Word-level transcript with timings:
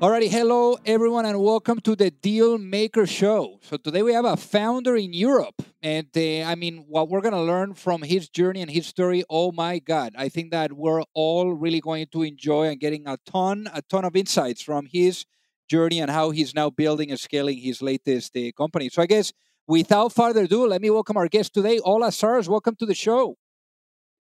Alrighty, 0.00 0.30
hello 0.30 0.78
everyone, 0.86 1.26
and 1.26 1.38
welcome 1.38 1.78
to 1.80 1.94
the 1.94 2.10
Deal 2.10 2.56
Maker 2.56 3.06
Show. 3.06 3.58
So 3.60 3.76
today 3.76 4.02
we 4.02 4.14
have 4.14 4.24
a 4.24 4.34
founder 4.34 4.96
in 4.96 5.12
Europe, 5.12 5.60
and 5.82 6.06
uh, 6.16 6.48
I 6.48 6.54
mean, 6.54 6.86
what 6.88 7.10
we're 7.10 7.20
gonna 7.20 7.42
learn 7.42 7.74
from 7.74 8.00
his 8.00 8.30
journey 8.30 8.62
and 8.62 8.70
his 8.70 8.86
story. 8.86 9.24
Oh 9.28 9.52
my 9.52 9.78
God, 9.78 10.14
I 10.16 10.30
think 10.30 10.52
that 10.52 10.72
we're 10.72 11.02
all 11.12 11.52
really 11.52 11.82
going 11.82 12.06
to 12.12 12.22
enjoy 12.22 12.68
and 12.68 12.80
getting 12.80 13.06
a 13.06 13.18
ton, 13.26 13.68
a 13.74 13.82
ton 13.82 14.06
of 14.06 14.16
insights 14.16 14.62
from 14.62 14.86
his 14.90 15.26
journey 15.68 16.00
and 16.00 16.10
how 16.10 16.30
he's 16.30 16.54
now 16.54 16.70
building 16.70 17.10
and 17.10 17.20
scaling 17.20 17.58
his 17.58 17.82
latest 17.82 18.34
uh, 18.34 18.52
company. 18.56 18.88
So 18.88 19.02
I 19.02 19.06
guess 19.06 19.34
without 19.66 20.14
further 20.14 20.44
ado, 20.44 20.66
let 20.66 20.80
me 20.80 20.88
welcome 20.88 21.18
our 21.18 21.28
guest 21.28 21.52
today, 21.52 21.78
Ola 21.78 22.10
Sars. 22.10 22.48
Welcome 22.48 22.74
to 22.76 22.86
the 22.86 22.94
show. 22.94 23.36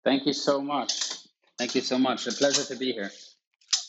Thank 0.02 0.24
you 0.24 0.32
so 0.32 0.62
much. 0.62 1.18
Thank 1.58 1.74
you 1.74 1.82
so 1.82 1.98
much. 1.98 2.26
A 2.26 2.32
pleasure 2.32 2.64
to 2.64 2.76
be 2.76 2.92
here. 2.92 3.10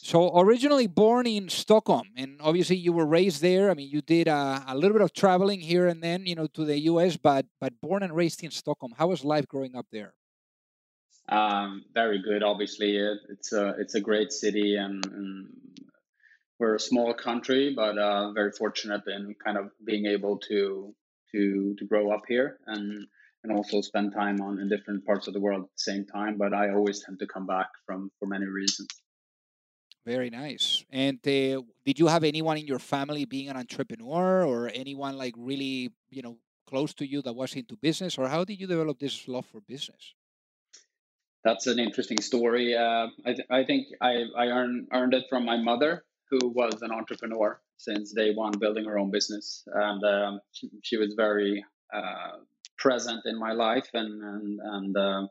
So 0.08 0.40
originally 0.40 0.88
born 0.88 1.28
in 1.28 1.50
Stockholm, 1.50 2.08
and 2.16 2.40
obviously 2.40 2.78
you 2.78 2.94
were 2.94 3.06
raised 3.06 3.42
there. 3.42 3.70
I 3.70 3.74
mean, 3.74 3.90
you 3.90 4.02
did 4.02 4.30
a, 4.30 4.64
a, 4.66 4.74
little 4.74 4.94
bit 4.94 5.02
of 5.02 5.12
traveling 5.12 5.60
here 5.60 5.88
and 5.88 6.02
then, 6.02 6.26
you 6.26 6.34
know, 6.34 6.48
to 6.54 6.64
the 6.64 6.80
U.S., 6.92 7.18
but 7.18 7.46
but 7.60 7.74
born 7.82 8.04
and 8.04 8.16
raised 8.16 8.42
in 8.42 8.50
Stockholm. 8.50 8.94
How 8.98 9.08
was 9.08 9.26
life 9.26 9.50
growing 9.50 9.76
up 9.76 9.86
there? 9.92 10.14
Um, 11.28 11.84
very 11.94 12.22
good. 12.22 12.42
Obviously, 12.42 12.96
it, 12.96 13.18
it's 13.28 13.52
a 13.52 13.76
it's 13.80 13.96
a 13.96 14.00
great 14.00 14.32
city, 14.32 14.78
and, 14.78 15.06
and 15.08 15.50
we're 16.58 16.76
a 16.76 16.80
small 16.80 17.14
country, 17.14 17.74
but 17.76 17.98
uh, 17.98 18.32
very 18.32 18.54
fortunate 18.54 19.02
in 19.08 19.36
kind 19.44 19.58
of 19.58 19.72
being 19.84 20.06
able 20.06 20.38
to 20.48 20.96
to 21.34 21.76
to 21.80 21.86
grow 21.86 22.14
up 22.14 22.24
here 22.30 22.60
and 22.66 23.08
and 23.44 23.52
also 23.52 23.82
spend 23.82 24.14
time 24.14 24.40
on 24.40 24.58
in 24.62 24.70
different 24.70 25.06
parts 25.06 25.28
of 25.28 25.34
the 25.34 25.42
world 25.42 25.64
at 25.64 25.76
the 25.76 25.92
same 25.92 26.06
time. 26.06 26.38
But 26.38 26.54
I 26.54 26.70
always 26.70 27.04
tend 27.04 27.20
to 27.20 27.28
come 27.28 27.46
back 27.46 27.68
from 27.86 28.10
for 28.20 28.26
many 28.26 28.46
reasons. 28.46 28.88
Very 30.08 30.30
nice. 30.30 30.86
And 30.90 31.18
uh, 31.28 31.64
did 31.86 32.00
you 32.00 32.08
have 32.08 32.24
anyone 32.24 32.58
in 32.58 32.66
your 32.66 32.80
family 32.80 33.26
being 33.26 33.50
an 33.50 33.58
entrepreneur 33.58 34.46
or 34.46 34.72
anyone 34.74 35.18
like 35.18 35.34
really, 35.38 35.92
you 36.10 36.22
know, 36.22 36.38
close 36.66 36.94
to 36.94 37.06
you 37.06 37.22
that 37.24 37.34
was 37.34 37.54
into 37.56 37.76
business 37.76 38.18
or 38.18 38.30
how 38.30 38.46
did 38.46 38.58
you 38.58 38.68
develop 38.68 39.00
this 39.00 39.28
love 39.28 39.46
for 39.46 39.60
business? 39.60 40.14
That's 41.44 41.68
an 41.68 41.78
interesting 41.78 42.22
story. 42.22 42.74
Uh, 42.74 43.08
I, 43.26 43.34
th- 43.34 43.48
I 43.50 43.66
think 43.66 43.88
I, 44.00 44.24
I 44.38 44.46
earned, 44.46 44.88
earned 44.94 45.14
it 45.14 45.26
from 45.30 45.44
my 45.44 45.58
mother, 45.58 46.06
who 46.30 46.40
was 46.56 46.82
an 46.84 46.92
entrepreneur 46.94 47.60
since 47.76 48.14
day 48.14 48.34
one, 48.34 48.54
building 48.58 48.86
her 48.86 48.98
own 48.98 49.12
business. 49.12 49.68
And 49.74 50.02
um, 50.06 50.40
she, 50.54 50.70
she, 50.84 50.96
was 50.96 51.16
very 51.16 51.66
uh, 51.94 52.38
present 52.78 53.26
in 53.26 53.38
my 53.38 53.52
life. 53.52 53.90
And, 53.94 54.24
and, 54.24 54.60
and 54.64 54.98
uh, 54.98 55.28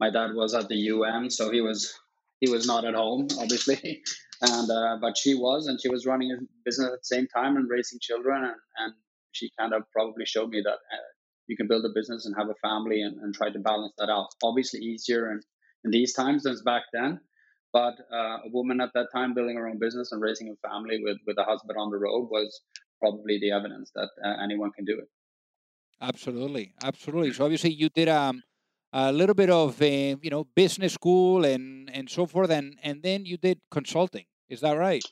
my 0.00 0.10
dad 0.10 0.34
was 0.34 0.52
at 0.52 0.66
the 0.66 0.80
UN, 0.94 1.30
so 1.30 1.52
he 1.52 1.60
was 1.60 1.94
he 2.40 2.50
was 2.50 2.66
not 2.66 2.84
at 2.84 2.94
home, 2.94 3.28
obviously, 3.38 4.02
and 4.42 4.70
uh, 4.70 4.96
but 5.00 5.16
she 5.16 5.34
was, 5.34 5.66
and 5.66 5.80
she 5.80 5.88
was 5.88 6.06
running 6.06 6.30
a 6.32 6.36
business 6.64 6.88
at 6.88 7.00
the 7.00 7.16
same 7.16 7.26
time 7.28 7.56
and 7.56 7.68
raising 7.68 7.98
children, 8.00 8.44
and, 8.44 8.54
and 8.78 8.94
she 9.32 9.50
kind 9.58 9.72
of 9.72 9.82
probably 9.92 10.26
showed 10.26 10.50
me 10.50 10.60
that 10.62 10.74
uh, 10.74 11.08
you 11.46 11.56
can 11.56 11.68
build 11.68 11.84
a 11.84 11.94
business 11.94 12.26
and 12.26 12.34
have 12.36 12.48
a 12.48 12.68
family 12.68 13.02
and, 13.02 13.18
and 13.22 13.34
try 13.34 13.50
to 13.50 13.58
balance 13.58 13.94
that 13.98 14.10
out. 14.10 14.28
Obviously, 14.42 14.80
easier 14.80 15.30
in, 15.32 15.40
in 15.84 15.90
these 15.90 16.12
times 16.12 16.42
than 16.42 16.56
back 16.64 16.82
then, 16.92 17.20
but 17.72 17.94
uh, 18.12 18.38
a 18.44 18.50
woman 18.52 18.80
at 18.80 18.90
that 18.94 19.08
time 19.14 19.34
building 19.34 19.56
her 19.56 19.68
own 19.68 19.78
business 19.78 20.12
and 20.12 20.20
raising 20.20 20.48
a 20.48 20.68
family 20.68 21.00
with 21.02 21.18
with 21.26 21.38
a 21.38 21.44
husband 21.44 21.78
on 21.78 21.90
the 21.90 21.98
road 21.98 22.28
was 22.30 22.60
probably 23.00 23.38
the 23.40 23.52
evidence 23.52 23.90
that 23.94 24.08
uh, 24.24 24.42
anyone 24.42 24.70
can 24.72 24.84
do 24.84 24.98
it. 24.98 25.08
Absolutely, 26.00 26.74
absolutely. 26.82 27.32
So 27.32 27.44
obviously, 27.44 27.72
you 27.72 27.88
did 27.88 28.08
um 28.08 28.42
a 28.96 29.12
little 29.12 29.34
bit 29.34 29.50
of 29.50 29.80
uh, 29.82 29.84
you 29.84 30.30
know 30.30 30.44
business 30.54 30.94
school 30.94 31.44
and 31.44 31.90
and 31.92 32.08
so 32.08 32.26
forth, 32.26 32.50
and 32.50 32.78
and 32.82 33.02
then 33.02 33.26
you 33.26 33.36
did 33.36 33.60
consulting. 33.70 34.24
Is 34.48 34.60
that 34.60 34.78
right? 34.78 35.04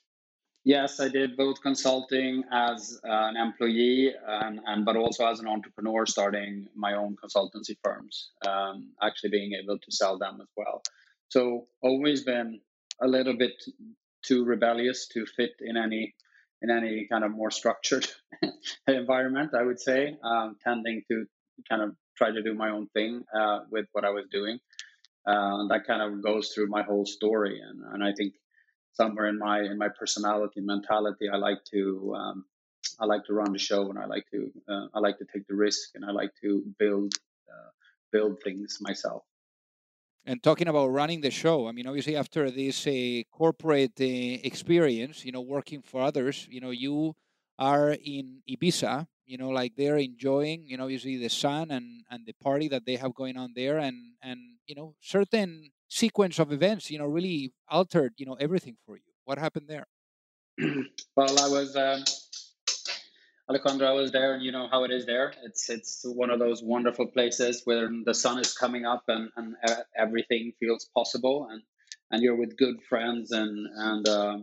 Yes, 0.65 0.99
I 0.99 1.09
did 1.09 1.37
both 1.37 1.61
consulting 1.61 2.45
as 2.51 2.99
an 3.05 3.37
employee 3.37 4.15
and, 4.27 4.61
and 4.65 4.87
but 4.87 4.97
also 4.97 5.27
as 5.27 5.39
an 5.41 5.47
entrepreneur, 5.47 6.07
starting 6.07 6.67
my 6.75 6.95
own 6.95 7.17
consultancy 7.23 7.77
firms. 7.85 8.31
Um, 8.49 8.93
actually, 9.03 9.31
being 9.31 9.53
able 9.63 9.79
to 9.79 9.91
sell 9.91 10.17
them 10.19 10.39
as 10.41 10.49
well. 10.57 10.83
So 11.29 11.67
always 11.83 12.25
been 12.25 12.61
a 13.03 13.07
little 13.07 13.37
bit 13.37 13.63
too 14.25 14.45
rebellious 14.45 15.09
to 15.09 15.27
fit 15.27 15.53
in 15.61 15.77
any 15.77 16.15
in 16.63 16.71
any 16.71 17.07
kind 17.11 17.25
of 17.25 17.33
more 17.33 17.51
structured 17.51 18.07
environment. 18.87 19.53
I 19.55 19.63
would 19.63 19.81
say, 19.81 20.17
um, 20.25 20.57
tending 20.65 21.03
to 21.11 21.27
kind 21.69 21.83
of 21.83 21.95
try 22.17 22.31
to 22.31 22.43
do 22.43 22.55
my 22.55 22.71
own 22.71 22.87
thing 22.89 23.25
uh, 23.35 23.61
with 23.71 23.87
what 23.93 24.05
I 24.05 24.11
was 24.11 24.25
doing. 24.31 24.59
Uh, 25.27 25.61
and 25.61 25.71
that 25.71 25.87
kind 25.87 26.03
of 26.03 26.23
goes 26.23 26.51
through 26.51 26.69
my 26.69 26.83
whole 26.83 27.07
story. 27.07 27.61
And, 27.61 27.83
and 27.93 28.05
I 28.05 28.13
think 28.13 28.35
somewhere 28.93 29.27
in 29.27 29.39
my 29.39 29.61
in 29.61 29.79
my 29.79 29.89
personality 29.89 30.61
mentality, 30.61 31.29
I 31.33 31.37
like 31.37 31.65
to 31.73 32.15
um, 32.17 32.45
I 33.01 33.07
like 33.07 33.25
to 33.27 33.35
run 33.35 33.53
the 33.53 33.59
show, 33.59 33.91
and 33.91 33.99
I 33.99 34.07
like 34.07 34.27
to 34.33 34.51
uh, 34.69 34.87
I 34.95 35.01
like 35.01 35.19
to 35.19 35.27
take 35.33 35.47
the 35.47 35.55
risk, 35.55 35.91
and 35.95 36.05
I 36.05 36.11
like 36.11 36.31
to 36.43 36.63
build 36.79 37.15
uh, 37.53 37.71
build 38.13 38.41
things 38.43 38.79
myself. 38.81 39.23
And 40.27 40.43
talking 40.43 40.69
about 40.69 40.87
running 40.87 41.21
the 41.21 41.31
show, 41.31 41.69
I 41.69 41.73
mean, 41.73 41.87
obviously 41.87 42.17
after 42.17 42.51
this 42.51 42.87
uh, 42.87 43.23
corporate 43.31 44.01
uh, 44.01 44.49
experience, 44.51 45.23
you 45.25 45.33
know, 45.33 45.43
working 45.43 45.83
for 45.83 46.01
others, 46.01 46.47
you 46.51 46.61
know, 46.63 46.71
you 46.71 47.15
are 47.59 47.91
in 47.93 48.41
Ibiza, 48.49 49.07
you 49.27 49.39
know 49.39 49.49
like 49.49 49.73
they're 49.77 49.97
enjoying 49.97 50.65
you 50.67 50.77
know 50.77 50.87
usually 50.87 51.17
the 51.17 51.29
sun 51.29 51.71
and 51.71 52.05
and 52.11 52.27
the 52.27 52.35
party 52.43 52.69
that 52.69 52.85
they 52.87 52.97
have 52.97 53.15
going 53.15 53.37
on 53.37 53.53
there 53.55 53.79
and 53.79 53.97
and 54.23 54.39
you 54.67 54.75
know 54.75 54.95
certain 55.01 55.71
sequence 55.89 56.39
of 56.39 56.53
events 56.53 56.91
you 56.91 56.99
know 56.99 57.07
really 57.07 57.53
altered 57.69 58.13
you 58.17 58.27
know 58.27 58.35
everything 58.35 58.77
for 58.87 58.97
you. 58.97 59.13
What 59.25 59.39
happened 59.39 59.69
there? 59.69 59.87
Well 61.17 61.39
i 61.39 61.49
was 61.49 61.77
uh, 61.77 62.01
alejandro 63.49 63.87
i 63.87 63.93
was 63.93 64.11
there 64.13 64.35
and 64.35 64.43
you 64.43 64.53
know 64.53 64.69
how 64.71 64.85
it 64.85 64.91
is 64.91 65.07
there. 65.07 65.33
It's 65.45 65.69
it's 65.71 66.03
one 66.05 66.31
of 66.31 66.39
those 66.39 66.63
wonderful 66.63 67.07
places 67.07 67.63
where 67.65 67.89
the 68.05 68.15
sun 68.15 68.39
is 68.39 68.53
coming 68.53 68.85
up 68.85 69.05
and 69.09 69.31
and 69.37 69.57
everything 69.97 70.53
feels 70.61 70.89
possible 70.95 71.49
and 71.51 71.63
and 72.11 72.23
you're 72.23 72.37
with 72.37 72.57
good 72.57 72.77
friends 72.89 73.33
and 73.33 73.67
and 73.75 74.09
uh, 74.09 74.39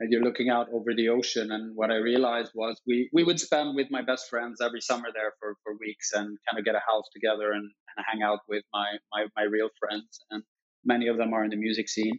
and 0.00 0.12
you're 0.12 0.22
looking 0.22 0.48
out 0.48 0.68
over 0.72 0.94
the 0.94 1.08
ocean. 1.08 1.50
And 1.50 1.74
what 1.74 1.90
I 1.90 1.96
realized 1.96 2.52
was 2.54 2.80
we, 2.86 3.10
we 3.12 3.24
would 3.24 3.40
spend 3.40 3.74
with 3.74 3.88
my 3.90 4.02
best 4.02 4.28
friends 4.28 4.60
every 4.60 4.80
summer 4.80 5.08
there 5.12 5.32
for, 5.40 5.56
for 5.64 5.76
weeks 5.80 6.12
and 6.12 6.38
kind 6.48 6.58
of 6.58 6.64
get 6.64 6.74
a 6.74 6.82
house 6.88 7.04
together 7.12 7.52
and, 7.52 7.64
and 7.64 8.06
hang 8.06 8.22
out 8.22 8.40
with 8.48 8.64
my, 8.72 8.86
my, 9.12 9.26
my 9.36 9.42
real 9.42 9.68
friends. 9.78 10.20
And 10.30 10.42
many 10.84 11.08
of 11.08 11.16
them 11.16 11.32
are 11.34 11.44
in 11.44 11.50
the 11.50 11.56
music 11.56 11.88
scene. 11.88 12.18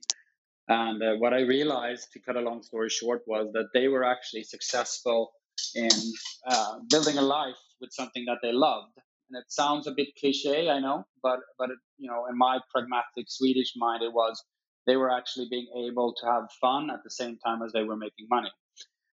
And 0.67 1.01
uh, 1.01 1.15
what 1.15 1.33
I 1.33 1.41
realized, 1.41 2.11
to 2.13 2.19
cut 2.19 2.35
a 2.35 2.41
long 2.41 2.61
story 2.61 2.89
short, 2.89 3.21
was 3.25 3.51
that 3.53 3.69
they 3.73 3.87
were 3.87 4.03
actually 4.03 4.43
successful 4.43 5.31
in 5.73 5.89
uh, 6.47 6.75
building 6.89 7.17
a 7.17 7.21
life 7.21 7.57
with 7.81 7.91
something 7.91 8.25
that 8.25 8.37
they 8.43 8.51
loved. 8.51 8.93
and 9.29 9.39
it 9.41 9.45
sounds 9.51 9.87
a 9.87 9.91
bit 9.91 10.09
cliche, 10.19 10.69
I 10.69 10.79
know, 10.79 11.05
but 11.23 11.39
but 11.57 11.69
it, 11.69 11.79
you 11.97 12.09
know, 12.09 12.25
in 12.29 12.37
my 12.37 12.59
pragmatic 12.71 13.25
Swedish 13.27 13.73
mind, 13.75 14.03
it 14.03 14.13
was 14.13 14.43
they 14.89 14.97
were 14.97 15.11
actually 15.19 15.47
being 15.55 15.69
able 15.87 16.13
to 16.19 16.25
have 16.25 16.45
fun 16.59 16.89
at 16.89 17.03
the 17.03 17.11
same 17.11 17.37
time 17.45 17.61
as 17.65 17.71
they 17.71 17.83
were 17.83 17.95
making 17.95 18.27
money. 18.37 18.51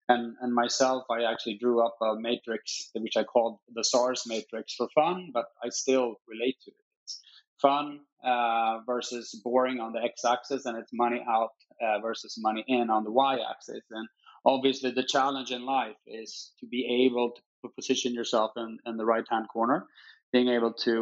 And 0.09 0.35
and 0.41 0.51
myself, 0.63 1.03
I 1.17 1.19
actually 1.31 1.57
drew 1.63 1.77
up 1.85 1.95
a 2.01 2.15
matrix 2.29 2.89
which 2.95 3.17
I 3.21 3.23
called 3.23 3.59
the 3.77 3.83
SARS 3.83 4.23
matrix 4.25 4.65
for 4.73 4.87
fun, 4.95 5.31
but 5.37 5.45
I 5.65 5.69
still 5.69 6.07
relate 6.33 6.57
to 6.63 6.71
it. 6.71 6.85
It's 7.03 7.15
fun 7.61 7.85
uh, 8.33 8.79
versus 8.91 9.39
boring 9.43 9.79
on 9.79 9.91
the 9.93 10.01
x-axis, 10.11 10.65
and 10.65 10.77
it's 10.77 10.93
money 10.93 11.21
out 11.37 11.55
uh, 11.85 11.99
versus 12.07 12.33
money 12.47 12.63
in 12.67 12.89
on 12.89 13.03
the 13.03 13.11
y-axis. 13.11 13.83
And 13.91 14.07
obviously, 14.45 14.91
the 14.91 15.03
challenge 15.15 15.51
in 15.51 15.63
life 15.65 16.01
is 16.07 16.31
to 16.59 16.65
be 16.75 17.05
able 17.05 17.27
to 17.31 17.69
position 17.79 18.13
yourself 18.13 18.51
in, 18.55 18.79
in 18.85 18.95
the 18.97 19.05
right 19.13 19.27
hand 19.29 19.47
corner, 19.55 19.79
being 20.31 20.49
able 20.57 20.73
to, 20.85 20.93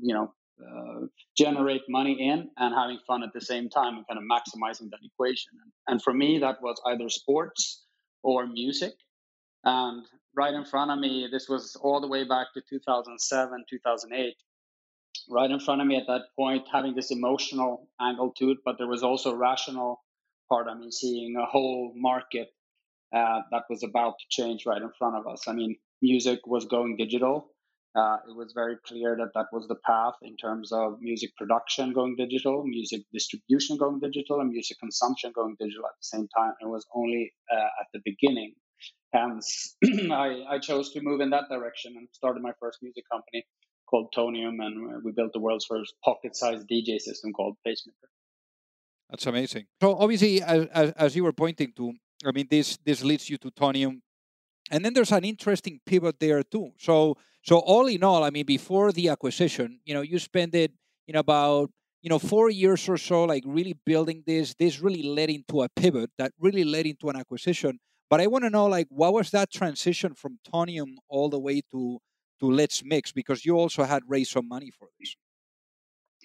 you 0.00 0.14
know, 0.14 0.32
uh, 0.60 1.06
generate 1.36 1.82
money 1.88 2.16
in 2.20 2.48
and 2.56 2.74
having 2.74 2.98
fun 3.06 3.22
at 3.22 3.32
the 3.32 3.40
same 3.40 3.68
time 3.68 3.96
and 3.96 4.06
kind 4.06 4.18
of 4.18 4.24
maximizing 4.24 4.90
that 4.90 5.00
equation. 5.02 5.52
And, 5.88 6.02
for 6.02 6.12
me, 6.12 6.38
that 6.38 6.62
was 6.62 6.80
either 6.86 7.08
sports 7.08 7.84
or 8.22 8.46
music. 8.46 8.94
And 9.64 10.04
right 10.36 10.54
in 10.54 10.64
front 10.64 10.90
of 10.90 10.98
me, 10.98 11.28
this 11.30 11.48
was 11.48 11.76
all 11.82 12.00
the 12.00 12.08
way 12.08 12.24
back 12.24 12.48
to 12.54 12.62
2007, 12.68 13.64
2008. 13.68 14.34
Right 15.30 15.50
in 15.50 15.60
front 15.60 15.80
of 15.80 15.86
me 15.86 15.96
at 15.96 16.06
that 16.06 16.22
point, 16.38 16.66
having 16.72 16.94
this 16.94 17.10
emotional 17.10 17.88
angle 18.00 18.32
to 18.38 18.50
it, 18.50 18.58
but 18.64 18.76
there 18.78 18.88
was 18.88 19.02
also 19.02 19.32
a 19.32 19.36
rational 19.36 20.00
part 20.48 20.66
I 20.68 20.74
mean, 20.74 20.92
seeing 20.92 21.36
a 21.36 21.46
whole 21.46 21.92
market 21.96 22.48
uh, 23.14 23.40
that 23.50 23.62
was 23.70 23.82
about 23.82 24.14
to 24.18 24.24
change 24.28 24.66
right 24.66 24.82
in 24.82 24.90
front 24.98 25.16
of 25.16 25.26
us. 25.26 25.46
I 25.46 25.52
mean, 25.52 25.76
music 26.02 26.40
was 26.46 26.66
going 26.66 26.96
digital. 26.96 27.53
Uh, 27.96 28.16
it 28.28 28.34
was 28.34 28.52
very 28.54 28.76
clear 28.86 29.16
that 29.16 29.30
that 29.34 29.46
was 29.52 29.68
the 29.68 29.76
path 29.86 30.14
in 30.22 30.36
terms 30.36 30.72
of 30.72 31.00
music 31.00 31.30
production 31.36 31.92
going 31.92 32.16
digital, 32.16 32.64
music 32.66 33.02
distribution 33.12 33.76
going 33.76 34.00
digital, 34.00 34.40
and 34.40 34.50
music 34.50 34.78
consumption 34.80 35.30
going 35.32 35.54
digital 35.60 35.86
at 35.86 35.92
the 36.00 36.04
same 36.04 36.26
time. 36.36 36.52
It 36.60 36.66
was 36.66 36.84
only 36.92 37.32
uh, 37.52 37.70
at 37.80 37.86
the 37.92 38.00
beginning. 38.04 38.54
Hence, 39.12 39.76
I, 40.10 40.42
I 40.50 40.58
chose 40.58 40.92
to 40.94 41.00
move 41.02 41.20
in 41.20 41.30
that 41.30 41.44
direction 41.48 41.94
and 41.96 42.08
started 42.10 42.42
my 42.42 42.50
first 42.58 42.78
music 42.82 43.04
company 43.12 43.44
called 43.88 44.12
Tonium, 44.12 44.56
and 44.60 45.04
we 45.04 45.12
built 45.12 45.32
the 45.32 45.38
world's 45.38 45.66
first 45.66 45.94
pocket-sized 46.04 46.66
DJ 46.68 46.98
system 46.98 47.32
called 47.32 47.56
Pacemaker. 47.64 48.08
That's 49.08 49.26
amazing. 49.26 49.66
So 49.80 49.96
obviously, 49.96 50.42
as, 50.42 50.66
as, 50.66 50.90
as 50.92 51.16
you 51.16 51.22
were 51.22 51.32
pointing 51.32 51.72
to, 51.76 51.92
I 52.26 52.32
mean, 52.32 52.48
this 52.50 52.76
this 52.84 53.04
leads 53.04 53.30
you 53.30 53.36
to 53.38 53.50
Tonium, 53.52 54.00
and 54.74 54.84
then 54.84 54.92
there's 54.92 55.12
an 55.12 55.24
interesting 55.24 55.80
pivot 55.86 56.18
there 56.18 56.42
too. 56.42 56.72
So 56.78 57.16
so 57.42 57.58
all 57.58 57.86
in 57.86 58.02
all, 58.02 58.24
I 58.24 58.30
mean, 58.30 58.46
before 58.46 58.90
the 58.90 59.08
acquisition, 59.10 59.80
you 59.84 59.94
know, 59.94 60.00
you 60.00 60.18
spent 60.18 60.54
it, 60.54 60.72
in 61.06 61.16
about 61.16 61.70
you 62.02 62.10
know 62.10 62.18
four 62.18 62.50
years 62.50 62.88
or 62.88 62.96
so, 62.96 63.24
like 63.24 63.44
really 63.46 63.76
building 63.86 64.24
this. 64.26 64.54
This 64.58 64.80
really 64.80 65.02
led 65.02 65.30
into 65.30 65.62
a 65.62 65.68
pivot 65.68 66.10
that 66.18 66.32
really 66.40 66.64
led 66.64 66.86
into 66.86 67.08
an 67.08 67.16
acquisition. 67.16 67.78
But 68.10 68.20
I 68.20 68.26
want 68.26 68.44
to 68.44 68.50
know, 68.50 68.66
like, 68.66 68.86
what 68.90 69.12
was 69.12 69.30
that 69.30 69.50
transition 69.50 70.14
from 70.14 70.38
Tonium 70.52 70.96
all 71.08 71.28
the 71.30 71.38
way 71.38 71.62
to 71.72 72.00
to 72.40 72.50
Let's 72.50 72.82
Mix? 72.84 73.12
Because 73.12 73.44
you 73.44 73.56
also 73.56 73.84
had 73.84 74.02
raised 74.08 74.32
some 74.32 74.48
money 74.48 74.70
for 74.76 74.88
this. 74.98 75.14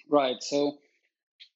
Right. 0.08 0.36
So 0.40 0.78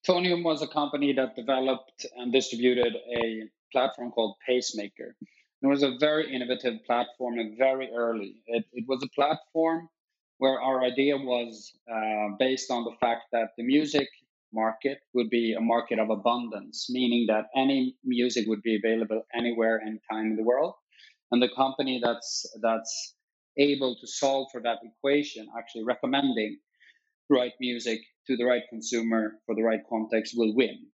Tonium 0.07 0.45
was 0.45 0.63
a 0.63 0.69
company 0.69 1.13
that 1.15 1.35
developed 1.35 2.07
and 2.17 2.33
distributed 2.33 2.95
a 3.21 3.49
platform 3.73 4.13
called 4.13 4.37
Pacemaker. 4.47 5.17
It 5.65 5.69
was 5.69 5.83
a 5.83 5.97
very 5.99 6.31
innovative 6.31 6.85
platform 6.85 7.39
and 7.39 7.57
very 7.57 7.89
early. 7.97 8.35
It, 8.47 8.67
it 8.75 8.85
was 8.87 9.03
a 9.03 9.09
platform 9.15 9.89
where 10.37 10.61
our 10.61 10.85
idea 10.85 11.17
was 11.17 11.73
uh, 11.91 12.37
based 12.39 12.71
on 12.71 12.85
the 12.85 12.95
fact 13.01 13.23
that 13.33 13.53
the 13.57 13.65
music 13.65 14.09
market 14.53 14.99
would 15.15 15.31
be 15.31 15.55
a 15.55 15.63
market 15.63 15.99
of 15.99 16.11
abundance, 16.11 16.89
meaning 16.91 17.25
that 17.29 17.47
any 17.57 17.97
music 18.05 18.45
would 18.47 18.61
be 18.61 18.77
available 18.77 19.23
anywhere, 19.35 19.81
anytime 19.81 20.33
in 20.33 20.37
the 20.37 20.43
world. 20.43 20.75
And 21.33 21.43
the 21.43 21.49
company 21.57 21.99
that's 22.05 22.45
that's 22.61 23.15
able 23.57 23.97
to 24.03 24.07
solve 24.07 24.49
for 24.53 24.61
that 24.61 24.81
equation, 24.85 25.47
actually 25.59 25.85
recommending 25.85 26.59
right 27.31 27.55
music 27.59 28.01
to 28.27 28.37
the 28.37 28.45
right 28.45 28.65
consumer 28.69 29.41
for 29.47 29.55
the 29.55 29.63
right 29.63 29.81
context, 29.89 30.35
will 30.37 30.55
win. 30.55 30.89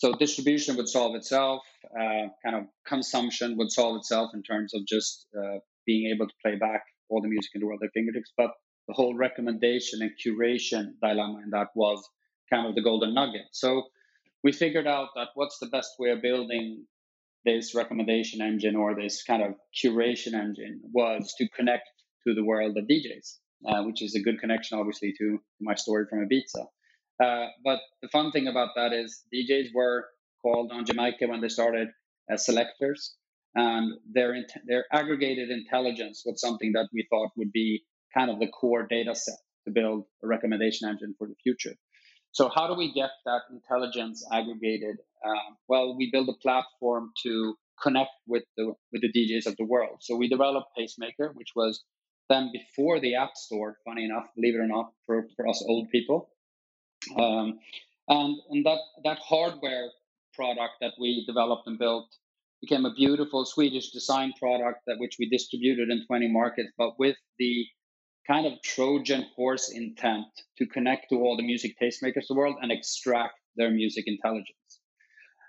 So 0.00 0.14
distribution 0.14 0.76
would 0.76 0.88
solve 0.88 1.14
itself. 1.14 1.60
Uh, 1.84 2.28
kind 2.42 2.56
of 2.56 2.64
consumption 2.86 3.58
would 3.58 3.70
solve 3.70 3.98
itself 3.98 4.30
in 4.32 4.42
terms 4.42 4.72
of 4.72 4.86
just 4.86 5.26
uh, 5.38 5.58
being 5.84 6.10
able 6.10 6.26
to 6.26 6.32
play 6.42 6.56
back 6.56 6.84
all 7.10 7.20
the 7.20 7.28
music 7.28 7.50
in 7.54 7.60
the 7.60 7.66
world 7.66 7.82
at 7.84 7.90
fingertips. 7.92 8.32
But 8.34 8.52
the 8.88 8.94
whole 8.94 9.14
recommendation 9.14 10.00
and 10.00 10.12
curation 10.12 10.94
dilemma 11.02 11.42
in 11.44 11.50
that 11.50 11.68
was 11.74 12.02
kind 12.50 12.66
of 12.66 12.74
the 12.74 12.82
golden 12.82 13.12
nugget. 13.12 13.48
So 13.52 13.82
we 14.42 14.52
figured 14.52 14.86
out 14.86 15.08
that 15.16 15.28
what's 15.34 15.58
the 15.58 15.68
best 15.68 15.90
way 15.98 16.12
of 16.12 16.22
building 16.22 16.86
this 17.44 17.74
recommendation 17.74 18.40
engine 18.40 18.76
or 18.76 18.94
this 18.94 19.22
kind 19.22 19.42
of 19.42 19.52
curation 19.84 20.32
engine 20.32 20.80
was 20.94 21.34
to 21.36 21.48
connect 21.50 21.90
to 22.26 22.32
the 22.32 22.42
world 22.42 22.74
of 22.78 22.84
DJs, 22.84 23.36
uh, 23.68 23.82
which 23.82 24.00
is 24.00 24.14
a 24.14 24.20
good 24.20 24.40
connection, 24.40 24.78
obviously, 24.78 25.12
to, 25.18 25.36
to 25.36 25.60
my 25.60 25.74
story 25.74 26.06
from 26.08 26.26
Ibiza. 26.26 26.64
Uh, 27.20 27.46
but 27.64 27.80
the 28.02 28.08
fun 28.08 28.32
thing 28.32 28.48
about 28.48 28.70
that 28.76 28.92
is 28.92 29.22
DJs 29.34 29.68
were 29.74 30.06
called 30.42 30.70
on 30.72 30.86
Jamaica 30.86 31.26
when 31.26 31.40
they 31.40 31.48
started 31.48 31.88
as 32.30 32.46
selectors, 32.46 33.14
and 33.54 33.92
their 34.10 34.34
their 34.66 34.84
aggregated 34.92 35.50
intelligence 35.50 36.22
was 36.24 36.40
something 36.40 36.72
that 36.72 36.88
we 36.92 37.06
thought 37.10 37.30
would 37.36 37.52
be 37.52 37.82
kind 38.16 38.30
of 38.30 38.38
the 38.38 38.48
core 38.48 38.86
data 38.88 39.14
set 39.14 39.38
to 39.66 39.72
build 39.72 40.04
a 40.22 40.26
recommendation 40.26 40.88
engine 40.88 41.14
for 41.18 41.26
the 41.26 41.34
future. 41.42 41.74
So 42.32 42.48
how 42.48 42.68
do 42.68 42.74
we 42.74 42.92
get 42.92 43.10
that 43.26 43.42
intelligence 43.50 44.24
aggregated? 44.32 44.96
Uh, 45.24 45.54
well, 45.68 45.96
we 45.96 46.10
build 46.12 46.28
a 46.28 46.38
platform 46.40 47.10
to 47.24 47.56
connect 47.82 48.10
with 48.26 48.44
the 48.56 48.72
with 48.92 49.02
the 49.02 49.12
DJs 49.12 49.46
of 49.46 49.56
the 49.56 49.64
world. 49.64 49.98
So 50.00 50.16
we 50.16 50.28
developed 50.28 50.68
Pacemaker, 50.76 51.32
which 51.34 51.52
was 51.56 51.82
then 52.28 52.50
before 52.52 53.00
the 53.00 53.16
App 53.16 53.34
Store. 53.34 53.76
Funny 53.84 54.04
enough, 54.04 54.26
believe 54.36 54.54
it 54.54 54.58
or 54.58 54.68
not, 54.68 54.92
for, 55.06 55.26
for 55.36 55.48
us 55.48 55.62
old 55.66 55.90
people. 55.90 56.30
Um, 57.16 57.58
and 58.08 58.36
and 58.50 58.66
that, 58.66 58.78
that 59.04 59.18
hardware 59.18 59.88
product 60.34 60.74
that 60.80 60.92
we 61.00 61.24
developed 61.26 61.66
and 61.66 61.78
built 61.78 62.08
became 62.60 62.84
a 62.84 62.94
beautiful 62.94 63.44
Swedish 63.44 63.90
design 63.90 64.32
product 64.38 64.80
that 64.86 64.98
which 64.98 65.16
we 65.18 65.28
distributed 65.28 65.88
in 65.90 66.04
20 66.06 66.28
markets, 66.30 66.70
but 66.76 66.98
with 66.98 67.16
the 67.38 67.64
kind 68.26 68.46
of 68.46 68.60
Trojan 68.62 69.26
horse 69.34 69.70
intent 69.70 70.26
to 70.58 70.66
connect 70.66 71.08
to 71.10 71.16
all 71.16 71.36
the 71.36 71.42
music 71.42 71.76
tastemakers 71.80 72.24
of 72.24 72.28
the 72.28 72.34
world 72.34 72.56
and 72.60 72.70
extract 72.70 73.34
their 73.56 73.70
music 73.70 74.04
intelligence. 74.06 74.80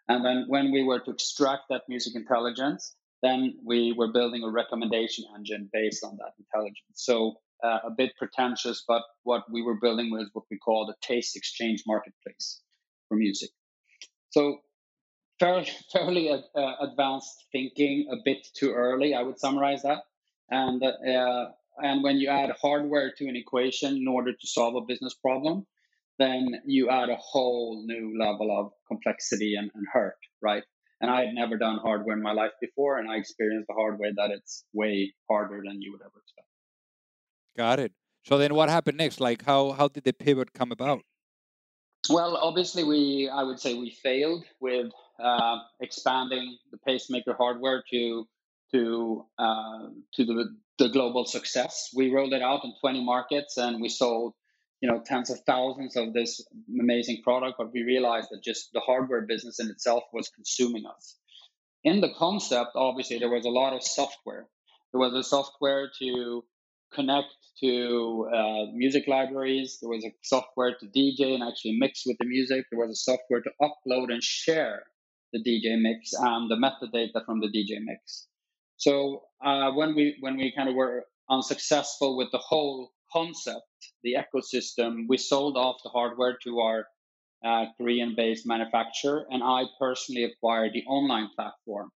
And 0.07 0.25
then 0.25 0.45
when 0.47 0.71
we 0.71 0.83
were 0.83 0.99
to 0.99 1.11
extract 1.11 1.63
that 1.69 1.83
music 1.87 2.15
intelligence, 2.15 2.95
then 3.21 3.55
we 3.63 3.93
were 3.95 4.11
building 4.11 4.43
a 4.43 4.49
recommendation 4.49 5.25
engine 5.35 5.69
based 5.71 6.03
on 6.03 6.17
that 6.17 6.33
intelligence. 6.39 6.95
So 6.95 7.35
uh, 7.63 7.79
a 7.85 7.91
bit 7.95 8.11
pretentious, 8.17 8.83
but 8.87 9.03
what 9.23 9.43
we 9.51 9.61
were 9.61 9.79
building 9.79 10.11
was 10.11 10.29
what 10.33 10.45
we 10.49 10.57
call 10.57 10.85
the 10.85 10.95
taste 11.05 11.35
exchange 11.35 11.83
marketplace 11.85 12.61
for 13.07 13.15
music. 13.15 13.49
So 14.31 14.57
fairly, 15.39 15.67
fairly 15.93 16.29
uh, 16.29 16.39
uh, 16.55 16.75
advanced 16.81 17.45
thinking, 17.51 18.07
a 18.11 18.17
bit 18.23 18.47
too 18.55 18.71
early, 18.71 19.13
I 19.13 19.21
would 19.23 19.39
summarize 19.39 19.83
that. 19.83 19.99
And 20.49 20.83
uh, 20.83 21.45
and 21.77 22.03
when 22.03 22.17
you 22.17 22.29
add 22.29 22.51
hardware 22.61 23.13
to 23.17 23.27
an 23.27 23.35
equation 23.35 23.95
in 23.95 24.07
order 24.07 24.33
to 24.33 24.47
solve 24.47 24.75
a 24.75 24.85
business 24.85 25.13
problem, 25.13 25.65
then 26.19 26.61
you 26.65 26.89
add 26.89 27.09
a 27.09 27.15
whole 27.15 27.83
new 27.85 28.17
level 28.19 28.55
of 28.55 28.71
complexity 28.87 29.55
and, 29.55 29.71
and 29.73 29.85
hurt, 29.91 30.17
right? 30.41 30.63
And 30.99 31.09
I 31.09 31.25
had 31.25 31.33
never 31.33 31.57
done 31.57 31.79
hardware 31.81 32.15
in 32.15 32.21
my 32.21 32.33
life 32.33 32.51
before, 32.59 32.99
and 32.99 33.09
I 33.09 33.15
experienced 33.15 33.67
the 33.67 33.73
hard 33.73 33.97
way 33.99 34.11
that 34.15 34.29
it's 34.29 34.63
way 34.73 35.13
harder 35.29 35.61
than 35.65 35.81
you 35.81 35.93
would 35.93 36.01
ever 36.01 36.21
expect. 36.21 36.47
Got 37.58 37.79
it. 37.79 37.91
So 38.24 38.38
then 38.38 38.53
what 38.53 38.70
happened 38.70 38.98
next? 38.98 39.20
Like 39.20 39.43
how 39.43 39.72
how 39.72 39.88
did 39.88 40.03
the 40.03 40.13
pivot 40.13 40.53
come 40.53 40.72
about? 40.72 41.01
Well, 42.10 42.38
obviously 42.38 42.84
we 42.84 43.29
I 43.29 43.43
would 43.43 43.60
say 43.60 43.74
we 43.74 43.91
failed 43.91 44.43
with 44.60 44.91
uh, 45.20 45.58
expanding 45.79 46.58
the 46.72 46.77
pacemaker 46.77 47.36
hardware 47.38 47.84
to 47.91 48.27
to 48.74 49.25
uh, 49.38 49.88
to 50.15 50.25
the 50.25 50.58
the 50.79 50.89
global 50.89 51.25
success. 51.25 51.89
We 51.96 52.12
rolled 52.12 52.34
it 52.34 52.41
out 52.41 52.63
in 52.63 52.74
20 52.79 53.03
markets 53.03 53.58
and 53.58 53.81
we 53.81 53.89
sold 53.89 54.34
you 54.81 54.89
know 54.89 55.01
tens 55.05 55.29
of 55.29 55.39
thousands 55.46 55.96
of 55.96 56.13
this 56.13 56.43
amazing 56.79 57.22
product 57.24 57.55
but 57.58 57.72
we 57.72 57.84
realized 57.84 58.29
that 58.31 58.43
just 58.43 58.74
the 58.74 58.79
hardware 58.79 59.22
business 59.22 59.60
in 59.60 59.67
itself 59.70 60.03
was 60.12 60.29
consuming 60.29 60.86
us 60.86 61.17
in 61.84 62.01
the 62.01 62.10
concept 62.17 62.72
obviously 62.75 63.20
there 63.20 63.29
was 63.29 63.46
a 63.46 63.50
lot 63.50 63.74
of 63.74 63.84
software 63.84 64.48
there 64.91 65.00
was 65.00 65.13
a 65.13 65.24
software 65.24 65.89
to 66.00 66.43
connect 66.93 67.33
to 67.62 68.29
uh, 68.33 68.65
music 68.74 69.07
libraries. 69.07 69.77
There 69.81 69.89
was 69.89 70.05
a 70.05 70.12
software 70.24 70.75
to 70.79 70.86
DJ 70.88 71.33
and 71.33 71.43
actually 71.43 71.77
mix 71.79 72.03
with 72.05 72.17
the 72.19 72.25
music. 72.25 72.65
There 72.71 72.79
was 72.79 72.91
a 72.91 72.95
software 72.95 73.41
to 73.41 73.51
upload 73.62 74.12
and 74.12 74.24
share 74.24 74.83
the 75.33 75.39
DJ 75.39 75.81
mix 75.81 76.12
and 76.13 76.50
the 76.50 76.55
metadata 76.55 77.25
from 77.25 77.39
the 77.39 77.48
DJ 77.48 77.79
mix. 77.83 78.27
So 78.77 79.24
uh, 79.45 79.71
when 79.71 79.95
we 79.95 80.17
when 80.21 80.38
we 80.38 80.51
kind 80.55 80.69
of 80.69 80.75
were 80.75 81.05
unsuccessful 81.29 82.17
with 82.17 82.29
the 82.31 82.39
whole 82.39 82.91
concept, 83.12 83.65
the 84.03 84.15
ecosystem. 84.15 85.05
We 85.07 85.17
sold 85.17 85.57
off 85.57 85.77
the 85.83 85.89
hardware 85.89 86.38
to 86.43 86.60
our 86.60 86.88
uh, 87.43 87.65
Korean 87.77 88.13
based 88.15 88.45
manufacturer, 88.45 89.25
and 89.29 89.43
I 89.43 89.63
personally 89.79 90.24
acquired 90.24 90.74
the 90.74 90.83
online 90.83 91.29
platform, 91.36 91.89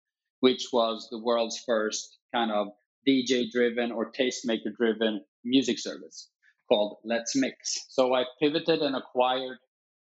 which 0.41 0.69
was 0.73 1.09
the 1.11 1.19
world's 1.19 1.61
first 1.67 2.19
kind 2.35 2.51
of 2.53 2.69
DJ 3.07 3.51
driven 3.51 3.93
or 3.93 4.13
tastemaker 4.13 4.75
driven 4.77 5.25
music 5.45 5.79
service 5.79 6.29
called 6.69 6.99
Let's 7.05 7.35
Mix. 7.37 7.87
So 7.91 8.15
I 8.15 8.25
pivoted 8.41 8.81
and 8.81 8.97
acquired 8.97 9.59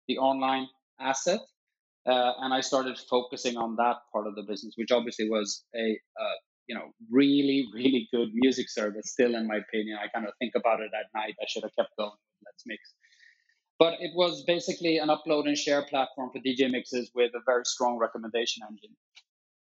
the 0.09 0.19
online 0.19 0.69
asset, 1.01 1.41
uh, 2.07 2.33
and 2.41 2.55
I 2.55 2.61
started 2.61 2.99
focusing 2.99 3.57
on 3.57 3.77
that 3.77 3.97
part 4.13 4.27
of 4.27 4.35
the 4.35 4.43
business, 4.43 4.75
which 4.77 4.93
obviously 4.93 5.29
was 5.29 5.65
a 5.75 5.99
uh, 6.21 6.37
you 6.69 6.75
know 6.75 6.93
really 7.11 7.67
really 7.75 8.09
good 8.13 8.29
music 8.33 8.69
service. 8.71 9.13
Still, 9.13 9.35
in 9.35 9.47
my 9.47 9.57
opinion, 9.57 9.99
I 10.03 10.09
kind 10.09 10.27
of 10.27 10.35
think 10.39 10.53
about 10.57 10.81
it 10.81 10.91
at 10.99 11.07
night. 11.15 11.35
I 11.41 11.47
should 11.49 11.63
have 11.65 11.75
kept 11.77 11.97
going. 11.99 12.11
Let's 12.45 12.63
Mix. 12.67 12.81
But 13.79 13.95
it 14.01 14.13
was 14.15 14.43
basically 14.47 14.97
an 14.99 15.09
upload 15.09 15.47
and 15.47 15.57
share 15.57 15.83
platform 15.83 16.31
for 16.33 16.39
DJ 16.39 16.71
mixes 16.71 17.11
with 17.15 17.33
a 17.35 17.41
very 17.45 17.65
strong 17.65 17.99
recommendation 17.99 18.63
engine. 18.67 18.97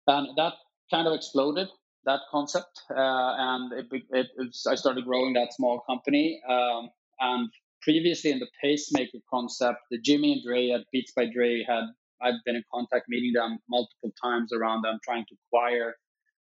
And 0.06 0.28
that 0.36 0.52
kind 0.92 1.08
of 1.08 1.14
exploded 1.14 1.68
that 2.06 2.20
concept, 2.30 2.80
uh, 2.90 2.94
and 2.96 3.72
it, 3.72 3.86
it, 4.10 4.26
it, 4.38 4.56
I 4.68 4.74
started 4.74 5.04
growing 5.04 5.34
that 5.34 5.52
small 5.52 5.80
company. 5.86 6.40
Um, 6.48 6.88
and 7.20 7.50
previously 7.82 8.30
in 8.30 8.38
the 8.38 8.48
pacemaker 8.62 9.18
concept, 9.30 9.78
the 9.90 9.98
Jimmy 9.98 10.34
and 10.34 10.42
Dre 10.44 10.70
at 10.70 10.86
Beats 10.92 11.12
by 11.12 11.26
Dre 11.26 11.64
had 11.68 11.84
I've 12.20 12.42
been 12.44 12.56
in 12.56 12.64
contact, 12.72 13.06
meeting 13.08 13.32
them 13.34 13.58
multiple 13.68 14.12
times 14.22 14.52
around 14.52 14.82
them, 14.82 14.98
trying 15.04 15.26
to 15.28 15.36
acquire 15.46 15.96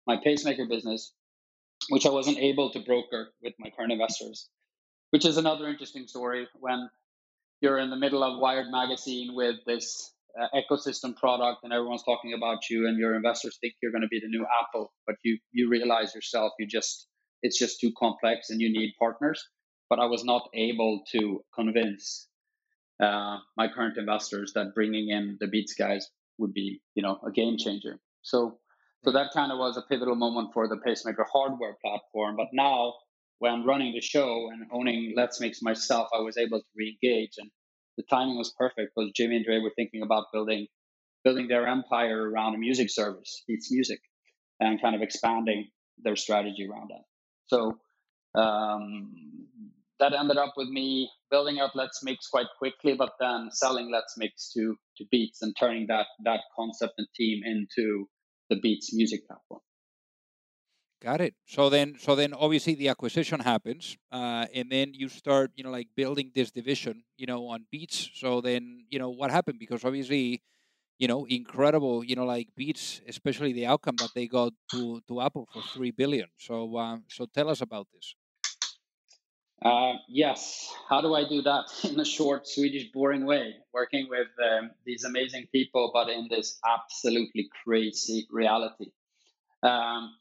my 0.06 0.18
pacemaker 0.24 0.66
business, 0.66 1.14
which 1.90 2.06
I 2.06 2.10
wasn't 2.10 2.38
able 2.38 2.72
to 2.72 2.80
broker 2.80 3.34
with 3.42 3.54
my 3.60 3.70
current 3.70 3.92
investors. 3.92 4.50
Which 5.12 5.26
is 5.26 5.38
another 5.38 5.68
interesting 5.68 6.08
story 6.08 6.48
when 6.60 6.90
you're 7.62 7.80
in 7.80 7.90
the 7.90 7.98
middle 7.98 8.24
of 8.24 8.40
Wired 8.40 8.68
magazine 8.72 9.36
with 9.36 9.56
this 9.66 10.14
uh, 10.40 10.48
ecosystem 10.56 11.16
product 11.16 11.64
and 11.64 11.74
everyone's 11.74 12.04
talking 12.04 12.34
about 12.34 12.70
you 12.70 12.88
and 12.88 12.98
your 12.98 13.16
investors 13.16 13.58
think 13.60 13.74
you're 13.82 13.92
going 13.92 14.02
to 14.02 14.08
be 14.08 14.20
the 14.20 14.28
new 14.28 14.46
apple 14.62 14.92
but 15.06 15.16
you 15.24 15.38
you 15.52 15.70
realize 15.70 16.14
yourself 16.14 16.52
you 16.60 16.68
just 16.68 17.08
it's 17.42 17.58
just 17.58 17.80
too 17.80 17.92
complex 17.98 18.50
and 18.50 18.62
you 18.62 18.72
need 18.72 18.94
partners. 19.00 19.44
But 19.90 20.00
i 20.00 20.06
was 20.06 20.26
not 20.26 20.50
able 20.54 21.04
to 21.14 21.44
convince 21.56 22.28
uh, 23.02 23.38
my 23.56 23.68
current 23.70 23.98
investors 23.98 24.52
that 24.56 24.74
bringing 24.76 25.10
in 25.10 25.38
the 25.40 25.48
beats 25.48 25.76
guys 25.76 26.10
would 26.40 26.54
be 26.54 26.82
you 26.96 27.04
know 27.04 27.20
a 27.26 27.32
game 27.32 27.58
changer. 27.58 28.00
So 28.22 28.60
so 29.06 29.12
that 29.12 29.32
kind 29.34 29.52
of 29.52 29.60
was 29.60 29.78
a 29.78 29.84
pivotal 29.84 30.16
moment 30.16 30.50
for 30.54 30.68
the 30.68 30.78
pacemaker 30.78 31.26
hardware 31.32 31.78
platform. 31.82 32.36
But 32.36 32.48
now 32.52 32.96
when 33.40 33.64
running 33.64 33.94
the 33.94 34.02
show 34.02 34.50
and 34.52 34.66
owning 34.72 35.14
let's 35.16 35.40
mix 35.40 35.62
myself 35.62 36.08
i 36.12 36.20
was 36.20 36.38
able 36.38 36.60
to 36.60 36.66
re-engage 36.76 37.34
and 37.38 37.52
the 37.98 38.04
timing 38.10 38.38
was 38.38 38.54
perfect 38.58 38.94
because 38.96 39.12
Jimmy 39.16 39.38
and 39.38 39.46
Dre 39.46 39.60
were 39.60 39.74
thinking 39.76 40.02
about 40.04 40.26
building 40.32 40.68
building 41.24 41.48
their 41.48 41.68
empire 41.68 42.30
around 42.30 42.56
a 42.56 42.58
music 42.58 42.90
service, 42.90 43.44
Beats 43.48 43.70
Music, 43.72 44.00
and 44.60 44.82
kind 44.82 44.96
of 44.96 45.02
expanding 45.02 45.68
their 45.98 46.16
strategy 46.16 46.68
around 46.72 46.90
that. 46.90 47.04
So 47.48 47.78
um, 48.40 49.12
that 50.00 50.14
ended 50.14 50.38
up 50.38 50.54
with 50.56 50.70
me 50.70 51.10
building 51.32 51.60
out 51.60 51.72
Let's 51.76 52.02
Mix 52.04 52.28
quite 52.28 52.48
quickly, 52.60 52.94
but 52.94 53.14
then 53.20 53.50
selling 53.52 53.92
Let's 53.92 54.16
Mix 54.18 54.54
to 54.54 54.76
to 54.98 55.06
Beats 55.12 55.42
and 55.42 55.56
turning 55.60 55.88
that 55.88 56.06
that 56.24 56.42
concept 56.56 56.94
and 56.98 57.08
team 57.16 57.42
into 57.44 58.08
the 58.50 58.60
Beats 58.62 58.96
music 58.96 59.28
platform. 59.28 59.62
Got 61.00 61.22
it. 61.22 61.36
So 61.46 61.70
then, 61.70 61.96
so 62.00 62.16
then, 62.16 62.34
obviously 62.34 62.74
the 62.74 62.90
acquisition 62.90 63.40
happens, 63.40 63.98
uh, 64.12 64.48
and 64.54 64.72
then 64.72 64.96
you 64.96 65.10
start, 65.10 65.52
you 65.56 65.64
know, 65.64 65.70
like 65.70 65.90
building 65.96 66.32
this 66.34 66.50
division, 66.50 67.04
you 67.18 67.28
know, 67.28 67.48
on 67.48 67.68
Beats. 67.72 68.10
So 68.16 68.42
then, 68.42 68.86
you 68.90 68.98
know, 68.98 69.10
what 69.10 69.30
happened? 69.30 69.60
Because 69.60 69.86
obviously, 69.86 70.42
you 70.98 71.08
know, 71.08 71.26
incredible, 71.26 72.04
you 72.04 72.16
know, 72.16 72.26
like 72.26 72.48
Beats, 72.56 73.02
especially 73.08 73.54
the 73.54 73.68
outcome 73.68 73.96
that 73.98 74.10
they 74.16 74.28
got 74.28 74.54
to 74.72 75.02
to 75.08 75.22
Apple 75.22 75.48
for 75.54 75.62
three 75.62 75.92
billion. 75.92 76.30
So, 76.38 76.78
um, 76.78 77.04
so 77.10 77.28
tell 77.28 77.50
us 77.50 77.62
about 77.62 77.88
this. 77.94 78.16
Uh, 79.62 79.94
yes. 80.08 80.74
How 80.90 81.02
do 81.02 81.14
I 81.14 81.28
do 81.28 81.42
that 81.44 81.66
in 81.84 82.00
a 82.00 82.06
short, 82.06 82.48
Swedish, 82.48 82.92
boring 82.92 83.26
way? 83.26 83.56
Working 83.72 84.08
with 84.10 84.28
um, 84.44 84.72
these 84.86 85.04
amazing 85.04 85.48
people, 85.52 85.92
but 85.94 86.10
in 86.10 86.28
this 86.30 86.60
absolutely 86.68 87.50
crazy 87.64 88.28
reality. 88.32 88.92
Um, 89.64 90.14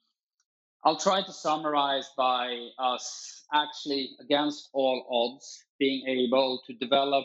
I'll 0.86 0.96
try 0.96 1.20
to 1.20 1.32
summarize 1.32 2.08
by 2.16 2.68
us 2.78 3.44
actually, 3.52 4.10
against 4.20 4.68
all 4.72 5.04
odds, 5.10 5.64
being 5.80 6.06
able 6.06 6.62
to 6.68 6.74
develop 6.74 7.24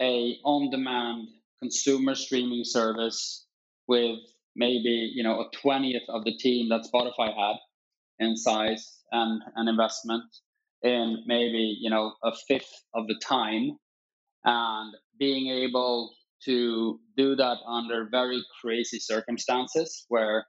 a 0.00 0.36
on-demand 0.44 1.26
consumer 1.60 2.14
streaming 2.14 2.62
service 2.62 3.44
with 3.88 4.20
maybe 4.54 5.10
you 5.12 5.24
know 5.24 5.40
a 5.40 5.50
twentieth 5.60 6.08
of 6.08 6.22
the 6.22 6.36
team 6.36 6.68
that 6.68 6.86
Spotify 6.86 7.34
had 7.36 7.56
in 8.20 8.36
size 8.36 9.02
and 9.10 9.42
an 9.56 9.66
investment 9.66 10.24
in 10.84 11.24
maybe 11.26 11.76
you 11.80 11.90
know 11.90 12.14
a 12.22 12.30
fifth 12.46 12.84
of 12.94 13.08
the 13.08 13.20
time. 13.26 13.76
And 14.44 14.94
being 15.18 15.48
able 15.48 16.14
to 16.44 17.00
do 17.16 17.34
that 17.34 17.56
under 17.68 18.08
very 18.08 18.40
crazy 18.60 19.00
circumstances 19.00 20.06
where 20.08 20.46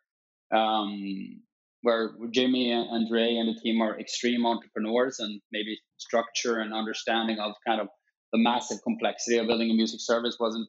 um, 0.56 1.42
where 1.82 2.12
Jimmy 2.32 2.72
and 2.72 2.90
Andre 2.90 3.36
and 3.36 3.50
the 3.50 3.60
team 3.60 3.82
are 3.82 4.00
extreme 4.00 4.46
entrepreneurs 4.46 5.20
and 5.20 5.42
maybe 5.52 5.80
structure 5.98 6.60
and 6.60 6.74
understanding 6.74 7.40
of 7.40 7.54
kind 7.66 7.80
of 7.80 7.88
the 8.34 8.40
massive 8.40 8.80
complexity 8.84 9.38
of 9.38 9.48
building 9.48 9.72
a 9.72 9.74
music 9.74 10.00
service 10.02 10.38
wasn't 10.40 10.68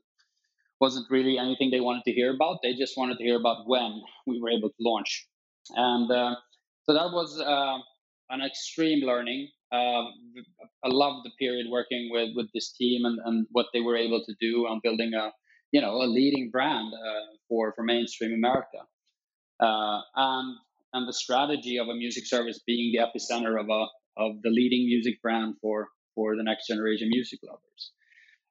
wasn't 0.81 1.07
really 1.11 1.37
anything 1.37 1.71
they 1.71 1.81
wanted 1.81 2.03
to 2.05 2.13
hear 2.13 2.35
about. 2.35 2.61
They 2.63 2.75
just 2.75 2.97
wanted 2.97 3.19
to 3.19 3.25
hear 3.25 3.39
about 3.39 3.69
when 3.69 4.01
we 4.27 4.41
were 4.41 4.49
able 4.49 4.71
to 4.71 4.81
launch, 4.81 5.27
and 5.75 6.11
uh, 6.11 6.37
so 6.85 6.95
that 6.95 7.13
was 7.13 7.39
uh, 7.39 7.79
an 8.31 8.41
extreme 8.41 9.05
learning. 9.05 9.51
Uh, 9.73 10.05
I 10.83 10.89
love 10.89 11.23
the 11.23 11.31
period 11.39 11.67
working 11.71 12.09
with 12.11 12.31
with 12.35 12.47
this 12.55 12.73
team 12.73 13.05
and, 13.05 13.19
and 13.25 13.47
what 13.51 13.67
they 13.75 13.81
were 13.81 13.97
able 13.97 14.25
to 14.25 14.35
do 14.41 14.67
on 14.67 14.81
building 14.83 15.13
a 15.13 15.33
you 15.73 15.81
know 15.81 15.97
a 15.97 16.07
leading 16.07 16.51
brand 16.51 16.95
uh, 16.95 17.27
for 17.49 17.73
for 17.75 17.85
mainstream 17.85 18.33
America. 18.33 18.79
Uh, 19.61 20.01
and 20.17 20.57
and 20.93 21.09
the 21.09 21.13
strategy 21.13 21.79
of 21.79 21.89
a 21.89 21.95
music 21.95 22.27
service 22.27 22.61
being 22.67 22.93
the 22.93 23.01
epicenter 23.01 23.61
of 23.61 23.69
a 23.69 23.87
of 24.17 24.43
the 24.43 24.51
leading 24.51 24.85
music 24.87 25.21
brand 25.23 25.55
for 25.61 25.89
for 26.15 26.37
the 26.37 26.43
next 26.43 26.67
generation 26.67 27.09
music 27.09 27.41
lovers. 27.43 27.93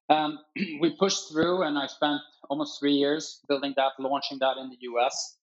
Um, 0.10 0.40
we 0.82 0.96
pushed 0.98 1.32
through, 1.32 1.64
and 1.64 1.78
I 1.78 1.88
spent 1.88 2.22
almost 2.50 2.80
three 2.80 2.94
years 2.94 3.42
building 3.48 3.74
that, 3.78 3.92
launching 4.00 4.40
that 4.40 4.58
in 4.58 4.70
the 4.70 4.78
US, 4.94 5.38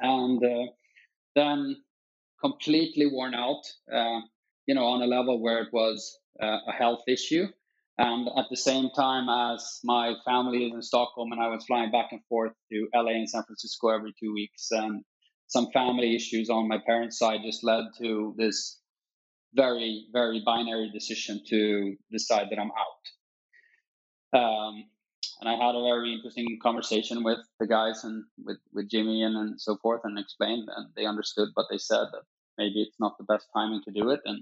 and 0.00 0.42
uh, 0.42 0.72
then 1.34 1.76
completely 2.42 3.06
worn 3.06 3.34
out. 3.34 3.62
Uh, 3.92 4.20
you 4.66 4.74
know, 4.74 4.86
on 4.86 5.02
a 5.02 5.06
level 5.06 5.40
where 5.42 5.62
it 5.62 5.68
was 5.72 6.18
uh, 6.42 6.58
a 6.66 6.72
health 6.72 7.02
issue. 7.08 7.46
And 7.98 8.28
at 8.36 8.46
the 8.50 8.56
same 8.56 8.90
time 8.96 9.28
as 9.28 9.80
my 9.84 10.14
family 10.24 10.66
is 10.66 10.74
in 10.74 10.82
Stockholm 10.82 11.30
and 11.32 11.40
I 11.40 11.48
was 11.48 11.64
flying 11.64 11.92
back 11.92 12.08
and 12.10 12.20
forth 12.28 12.52
to 12.72 12.88
LA 12.94 13.12
and 13.12 13.30
San 13.30 13.44
Francisco 13.44 13.88
every 13.88 14.12
two 14.18 14.32
weeks. 14.32 14.68
And 14.72 15.04
some 15.54 15.68
family 15.72 16.10
issues 16.18 16.46
on 16.56 16.68
my 16.74 16.80
parents' 16.90 17.18
side 17.22 17.40
just 17.48 17.62
led 17.72 17.84
to 18.02 18.34
this 18.42 18.56
very, 19.62 19.92
very 20.12 20.40
binary 20.50 20.90
decision 20.98 21.34
to 21.52 21.60
decide 22.16 22.46
that 22.50 22.58
I'm 22.62 22.72
out. 22.84 23.04
Um, 24.42 24.74
and 25.40 25.48
I 25.52 25.56
had 25.64 25.74
a 25.76 25.86
very 25.90 26.10
interesting 26.16 26.58
conversation 26.66 27.22
with 27.28 27.38
the 27.60 27.68
guys 27.76 27.98
and 28.06 28.24
with, 28.46 28.60
with 28.74 28.90
Jimmy 28.94 29.22
and, 29.26 29.36
and 29.36 29.60
so 29.66 29.76
forth 29.82 30.02
and 30.04 30.18
explained, 30.18 30.66
and 30.76 30.84
they 30.96 31.06
understood 31.06 31.48
what 31.54 31.66
they 31.70 31.78
said 31.78 32.04
that 32.12 32.24
maybe 32.58 32.82
it's 32.82 33.00
not 33.04 33.16
the 33.18 33.28
best 33.32 33.46
timing 33.56 33.82
to 33.84 33.92
do 34.00 34.10
it. 34.14 34.20
And 34.24 34.40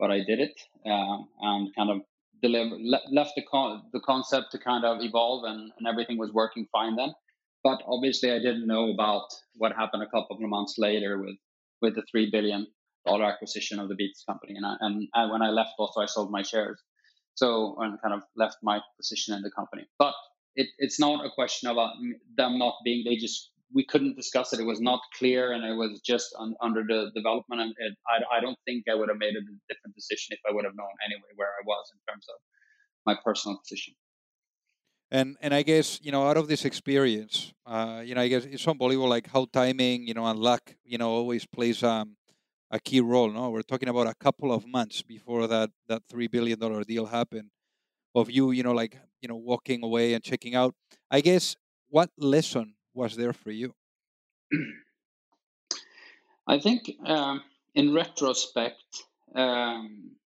but 0.00 0.10
I 0.10 0.18
did 0.30 0.40
it 0.40 0.56
um, 0.84 1.28
and 1.40 1.74
kind 1.76 1.90
of 1.94 1.98
deliver, 2.42 2.76
le- 2.78 3.08
left 3.18 3.32
the, 3.36 3.44
con- 3.50 3.82
the 3.92 4.00
concept 4.00 4.46
to 4.52 4.58
kind 4.58 4.84
of 4.84 4.98
evolve, 5.00 5.44
and, 5.50 5.60
and 5.78 5.84
everything 5.86 6.18
was 6.18 6.32
working 6.32 6.66
fine 6.72 6.96
then. 6.96 7.12
But 7.64 7.80
obviously, 7.86 8.32
I 8.32 8.38
didn't 8.38 8.66
know 8.66 8.90
about 8.92 9.26
what 9.56 9.72
happened 9.72 10.02
a 10.02 10.06
couple 10.10 10.36
of 10.36 10.40
months 10.42 10.74
later 10.78 11.18
with 11.20 11.36
with 11.80 11.94
the 11.94 12.02
three 12.10 12.30
billion 12.30 12.66
dollar 13.06 13.24
acquisition 13.24 13.78
of 13.78 13.88
the 13.88 13.94
Beats 13.94 14.24
company. 14.28 14.54
And 14.56 14.64
I, 14.66 14.76
and 14.80 15.08
I, 15.14 15.26
when 15.26 15.42
I 15.42 15.50
left, 15.50 15.70
also 15.78 16.00
I 16.00 16.06
sold 16.06 16.30
my 16.30 16.42
shares, 16.42 16.80
so 17.34 17.76
and 17.80 18.00
kind 18.00 18.14
of 18.14 18.22
left 18.36 18.58
my 18.62 18.80
position 18.96 19.34
in 19.34 19.42
the 19.42 19.50
company. 19.50 19.86
But 19.98 20.14
it, 20.54 20.68
it's 20.78 21.00
not 21.00 21.24
a 21.24 21.30
question 21.30 21.68
about 21.70 21.94
them 22.36 22.58
not 22.58 22.74
being. 22.84 23.04
They 23.04 23.16
just 23.16 23.50
we 23.74 23.86
couldn't 23.86 24.16
discuss 24.16 24.52
it. 24.52 24.60
It 24.60 24.66
was 24.66 24.80
not 24.80 25.00
clear, 25.18 25.52
and 25.52 25.64
it 25.64 25.74
was 25.74 26.00
just 26.04 26.34
un, 26.38 26.54
under 26.60 26.82
the 26.82 27.10
development. 27.14 27.62
And 27.62 27.74
it, 27.78 27.94
I, 28.06 28.38
I 28.38 28.40
don't 28.40 28.58
think 28.66 28.84
I 28.90 28.94
would 28.94 29.08
have 29.08 29.18
made 29.18 29.34
a 29.34 29.42
different 29.68 29.94
decision 29.96 30.36
if 30.36 30.40
I 30.48 30.52
would 30.52 30.64
have 30.64 30.76
known 30.76 30.94
anyway 31.04 31.30
where 31.36 31.48
I 31.48 31.62
was 31.66 31.84
in 31.92 32.00
terms 32.12 32.26
of 32.28 32.38
my 33.06 33.16
personal 33.24 33.58
position. 33.58 33.94
And 35.12 35.36
and 35.42 35.52
I 35.54 35.62
guess 35.62 36.00
you 36.02 36.10
know 36.10 36.26
out 36.28 36.38
of 36.38 36.48
this 36.48 36.64
experience, 36.64 37.52
uh, 37.66 38.02
you 38.04 38.14
know 38.14 38.22
I 38.22 38.28
guess 38.28 38.44
it's 38.46 38.66
unbelievable 38.66 39.10
like 39.10 39.28
how 39.28 39.46
timing 39.52 40.08
you 40.08 40.14
know 40.14 40.26
and 40.26 40.38
luck 40.40 40.74
you 40.84 40.98
know 40.98 41.10
always 41.10 41.44
plays 41.46 41.82
um, 41.82 42.16
a 42.70 42.80
key 42.80 43.00
role. 43.00 43.30
No, 43.30 43.50
we're 43.50 43.62
talking 43.62 43.90
about 43.90 44.06
a 44.06 44.14
couple 44.14 44.52
of 44.52 44.66
months 44.66 45.02
before 45.02 45.46
that 45.48 45.70
that 45.88 46.02
three 46.10 46.28
billion 46.28 46.58
dollar 46.58 46.84
deal 46.84 47.06
happened. 47.06 47.50
Of 48.14 48.30
you, 48.30 48.52
you 48.52 48.62
know, 48.64 48.72
like 48.72 48.98
you 49.22 49.28
know, 49.28 49.36
walking 49.36 49.84
away 49.84 50.14
and 50.14 50.24
checking 50.24 50.54
out. 50.56 50.74
I 51.10 51.20
guess 51.22 51.56
what 51.90 52.10
lesson 52.18 52.76
was 52.94 53.16
there 53.16 53.34
for 53.34 53.52
you? 53.52 53.74
I 56.46 56.58
think, 56.58 56.90
um, 57.04 57.42
in 57.74 57.94
retrospect, 57.94 59.04
um, 59.34 60.16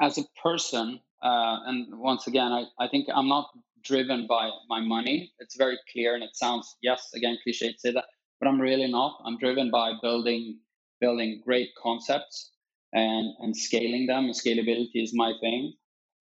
as 0.00 0.18
a 0.18 0.24
person, 0.42 1.00
uh, 1.22 1.58
and 1.66 1.98
once 1.98 2.26
again, 2.26 2.52
I, 2.52 2.64
I 2.78 2.88
think 2.88 3.08
I'm 3.14 3.28
not 3.28 3.50
driven 3.82 4.26
by 4.26 4.50
my 4.68 4.80
money. 4.80 5.32
It's 5.38 5.56
very 5.56 5.78
clear, 5.92 6.14
and 6.14 6.22
it 6.24 6.36
sounds 6.36 6.76
yes, 6.82 7.10
again, 7.14 7.38
cliche 7.42 7.72
to 7.72 7.78
say 7.78 7.92
that, 7.92 8.04
but 8.40 8.48
I'm 8.48 8.60
really 8.60 8.90
not. 8.90 9.20
I'm 9.24 9.38
driven 9.38 9.70
by 9.70 9.92
building 10.02 10.58
building 11.00 11.42
great 11.44 11.70
concepts 11.82 12.52
and 12.92 13.34
and 13.40 13.56
scaling 13.56 14.06
them. 14.06 14.24
And 14.26 14.34
scalability 14.34 15.02
is 15.02 15.12
my 15.14 15.32
thing, 15.40 15.74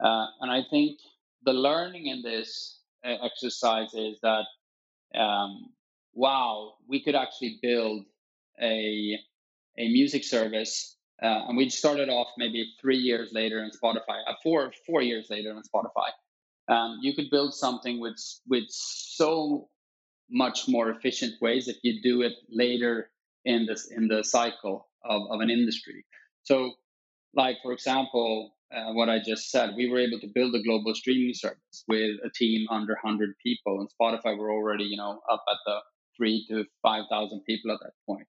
uh, 0.03 0.27
and 0.41 0.51
I 0.51 0.61
think 0.69 0.99
the 1.43 1.53
learning 1.53 2.07
in 2.07 2.21
this 2.21 2.79
uh, 3.05 3.15
exercise 3.23 3.93
is 3.93 4.19
that 4.21 4.45
um, 5.19 5.71
wow, 6.13 6.73
we 6.87 7.03
could 7.03 7.15
actually 7.15 7.59
build 7.61 8.05
a 8.61 9.17
a 9.77 9.87
music 9.89 10.23
service, 10.23 10.97
uh, 11.21 11.47
and 11.47 11.57
we 11.57 11.69
started 11.69 12.09
off 12.09 12.27
maybe 12.37 12.73
three 12.81 12.97
years 12.97 13.31
later 13.31 13.63
in 13.63 13.71
Spotify, 13.71 14.19
uh, 14.27 14.33
four 14.43 14.73
four 14.85 15.01
years 15.01 15.27
later 15.29 15.51
in 15.51 15.61
Spotify. 15.63 16.09
Um, 16.71 16.99
you 17.01 17.13
could 17.13 17.29
build 17.29 17.53
something 17.53 17.99
with 17.99 18.17
with 18.47 18.63
so 18.69 19.69
much 20.29 20.69
more 20.69 20.89
efficient 20.89 21.33
ways 21.41 21.67
if 21.67 21.77
you 21.83 22.01
do 22.01 22.21
it 22.21 22.33
later 22.49 23.11
in 23.43 23.65
this 23.65 23.91
in 23.91 24.07
the 24.07 24.23
cycle 24.23 24.87
of, 25.03 25.23
of 25.29 25.41
an 25.41 25.49
industry. 25.49 26.05
So, 26.43 26.71
like 27.33 27.57
for 27.61 27.73
example, 27.73 28.55
uh, 28.73 28.93
what 28.93 29.09
I 29.09 29.19
just 29.19 29.51
said, 29.51 29.71
we 29.75 29.89
were 29.89 29.99
able 29.99 30.19
to 30.21 30.27
build 30.33 30.55
a 30.55 30.63
global 30.63 30.95
streaming 30.95 31.33
service 31.33 31.83
with 31.89 32.15
a 32.23 32.29
team 32.33 32.67
under 32.69 32.93
100 33.03 33.35
people. 33.43 33.81
And 33.81 33.89
Spotify 33.89 34.37
were 34.37 34.51
already, 34.51 34.85
you 34.85 34.97
know, 34.97 35.19
up 35.29 35.43
at 35.49 35.57
the 35.65 35.79
three 36.15 36.45
to 36.49 36.63
5,000 36.81 37.41
people 37.45 37.71
at 37.71 37.79
that 37.81 37.93
point. 38.07 38.27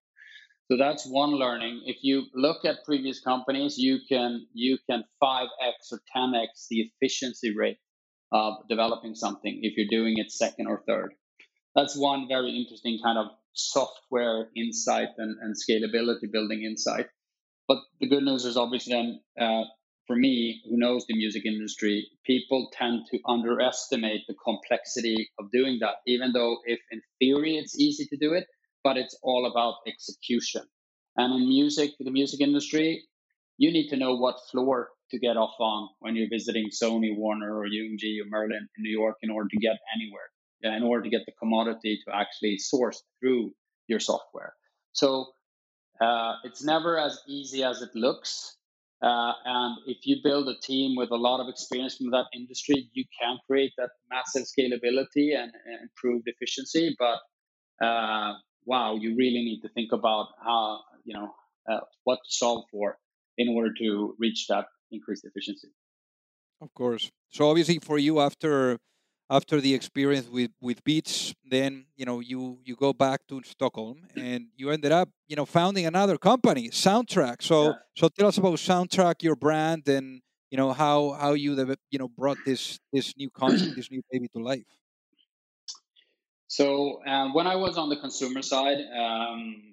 So 0.69 0.77
that's 0.77 1.05
one 1.05 1.31
learning. 1.31 1.83
If 1.85 1.97
you 2.01 2.23
look 2.33 2.65
at 2.65 2.83
previous 2.85 3.19
companies, 3.19 3.77
you 3.77 3.99
can 4.07 4.47
you 4.53 4.77
can 4.89 5.03
5x 5.21 5.47
or 5.91 5.99
10x 6.15 6.67
the 6.69 6.91
efficiency 7.01 7.55
rate 7.55 7.77
of 8.33 8.67
developing 8.67 9.15
something 9.15 9.59
if 9.61 9.77
you're 9.77 10.01
doing 10.01 10.17
it 10.17 10.31
second 10.31 10.67
or 10.67 10.83
third. 10.87 11.13
That's 11.75 11.95
one 11.95 12.27
very 12.27 12.51
interesting 12.57 12.99
kind 13.01 13.17
of 13.17 13.27
software 13.53 14.49
insight 14.55 15.09
and, 15.17 15.37
and 15.41 15.55
scalability 15.55 16.31
building 16.31 16.63
insight. 16.63 17.07
But 17.67 17.77
the 18.01 18.09
good 18.09 18.23
news 18.23 18.43
is 18.43 18.57
obviously 18.57 18.93
then 18.93 19.21
uh, 19.39 19.63
for 20.07 20.15
me, 20.15 20.61
who 20.69 20.77
knows 20.77 21.05
the 21.07 21.15
music 21.15 21.45
industry, 21.45 22.07
people 22.25 22.69
tend 22.73 23.05
to 23.11 23.19
underestimate 23.25 24.21
the 24.27 24.35
complexity 24.43 25.29
of 25.39 25.51
doing 25.51 25.79
that, 25.79 25.95
even 26.05 26.33
though 26.33 26.57
if 26.65 26.79
in 26.91 27.01
theory 27.19 27.57
it's 27.57 27.79
easy 27.79 28.05
to 28.07 28.17
do 28.17 28.33
it, 28.33 28.45
but 28.83 28.97
it's 28.97 29.17
all 29.23 29.49
about 29.49 29.75
execution. 29.87 30.63
And 31.15 31.33
in 31.33 31.47
music, 31.47 31.91
the 31.99 32.11
music 32.11 32.41
industry, 32.41 33.03
you 33.57 33.71
need 33.71 33.89
to 33.89 33.97
know 33.97 34.15
what 34.15 34.35
floor 34.51 34.89
to 35.11 35.19
get 35.19 35.37
off 35.37 35.53
on 35.59 35.89
when 35.99 36.15
you're 36.15 36.29
visiting 36.29 36.69
Sony, 36.69 37.15
Warner, 37.15 37.55
or 37.55 37.67
UMG 37.67 38.19
or 38.21 38.27
Merlin 38.29 38.67
in 38.77 38.83
New 38.83 38.91
York 38.91 39.17
in 39.21 39.29
order 39.29 39.47
to 39.49 39.57
get 39.57 39.77
anywhere, 39.95 40.29
yeah, 40.61 40.75
in 40.75 40.83
order 40.83 41.03
to 41.03 41.09
get 41.09 41.21
the 41.25 41.33
commodity 41.33 41.99
to 42.05 42.15
actually 42.15 42.57
source 42.57 43.03
through 43.19 43.51
your 43.87 43.99
software. 43.99 44.53
So 44.93 45.27
uh, 46.01 46.35
it's 46.43 46.63
never 46.63 46.97
as 46.97 47.19
easy 47.27 47.63
as 47.63 47.81
it 47.81 47.91
looks. 47.93 48.57
Uh, 49.01 49.33
and 49.45 49.77
if 49.85 49.97
you 50.05 50.17
build 50.23 50.47
a 50.47 50.57
team 50.61 50.95
with 50.95 51.11
a 51.11 51.15
lot 51.15 51.41
of 51.41 51.49
experience 51.49 51.97
from 51.97 52.09
that 52.11 52.25
industry, 52.33 52.89
you 52.93 53.03
can 53.21 53.37
create 53.47 53.73
that 53.77 53.89
massive 54.09 54.43
scalability 54.43 55.37
and, 55.37 55.51
and 55.65 55.81
improved 55.83 56.27
efficiency. 56.27 56.95
But 56.97 57.19
uh, 57.85 58.33
wow, 58.65 58.95
you 58.95 59.15
really 59.15 59.43
need 59.43 59.61
to 59.61 59.69
think 59.69 59.91
about 59.91 60.27
how 60.43 60.79
you 61.03 61.13
know 61.13 61.33
uh, 61.69 61.81
what 62.05 62.15
to 62.15 62.31
solve 62.31 62.63
for 62.71 62.97
in 63.37 63.49
order 63.49 63.73
to 63.79 64.15
reach 64.19 64.47
that 64.47 64.65
increased 64.91 65.25
efficiency. 65.25 65.69
Of 66.61 66.73
course. 66.73 67.11
So 67.29 67.49
obviously, 67.49 67.79
for 67.79 67.97
you, 67.97 68.19
after 68.19 68.79
after 69.29 69.59
the 69.59 69.73
experience 69.73 70.27
with 70.29 70.51
with 70.61 70.83
Beats, 70.83 71.33
then 71.43 71.85
you 71.95 72.05
know 72.05 72.19
you 72.19 72.59
you 72.63 72.75
go 72.75 72.93
back 72.93 73.21
to 73.27 73.41
Stockholm 73.43 74.05
and 74.15 74.47
you 74.55 74.69
ended 74.69 74.91
up 74.91 75.09
you 75.27 75.35
know 75.35 75.45
founding 75.45 75.85
another 75.85 76.17
company, 76.17 76.69
Soundtrack. 76.69 77.41
So 77.41 77.65
yeah. 77.65 77.73
so 77.95 78.09
tell 78.09 78.27
us 78.27 78.37
about 78.37 78.55
Soundtrack, 78.55 79.23
your 79.23 79.35
brand, 79.35 79.87
and 79.87 80.21
you 80.51 80.57
know 80.57 80.71
how 80.71 81.17
how 81.19 81.33
you 81.33 81.51
you 81.89 81.99
know 81.99 82.07
brought 82.07 82.37
this 82.45 82.79
this 82.91 83.17
new 83.17 83.29
concept, 83.29 83.75
this 83.75 83.89
new 83.89 84.01
baby 84.11 84.27
to 84.29 84.39
life. 84.39 84.69
So 86.47 87.01
uh, 87.03 87.29
when 87.33 87.47
I 87.47 87.55
was 87.55 87.77
on 87.79 87.89
the 87.89 87.97
consumer 87.97 88.43
side, 88.43 88.77
um, 88.95 89.72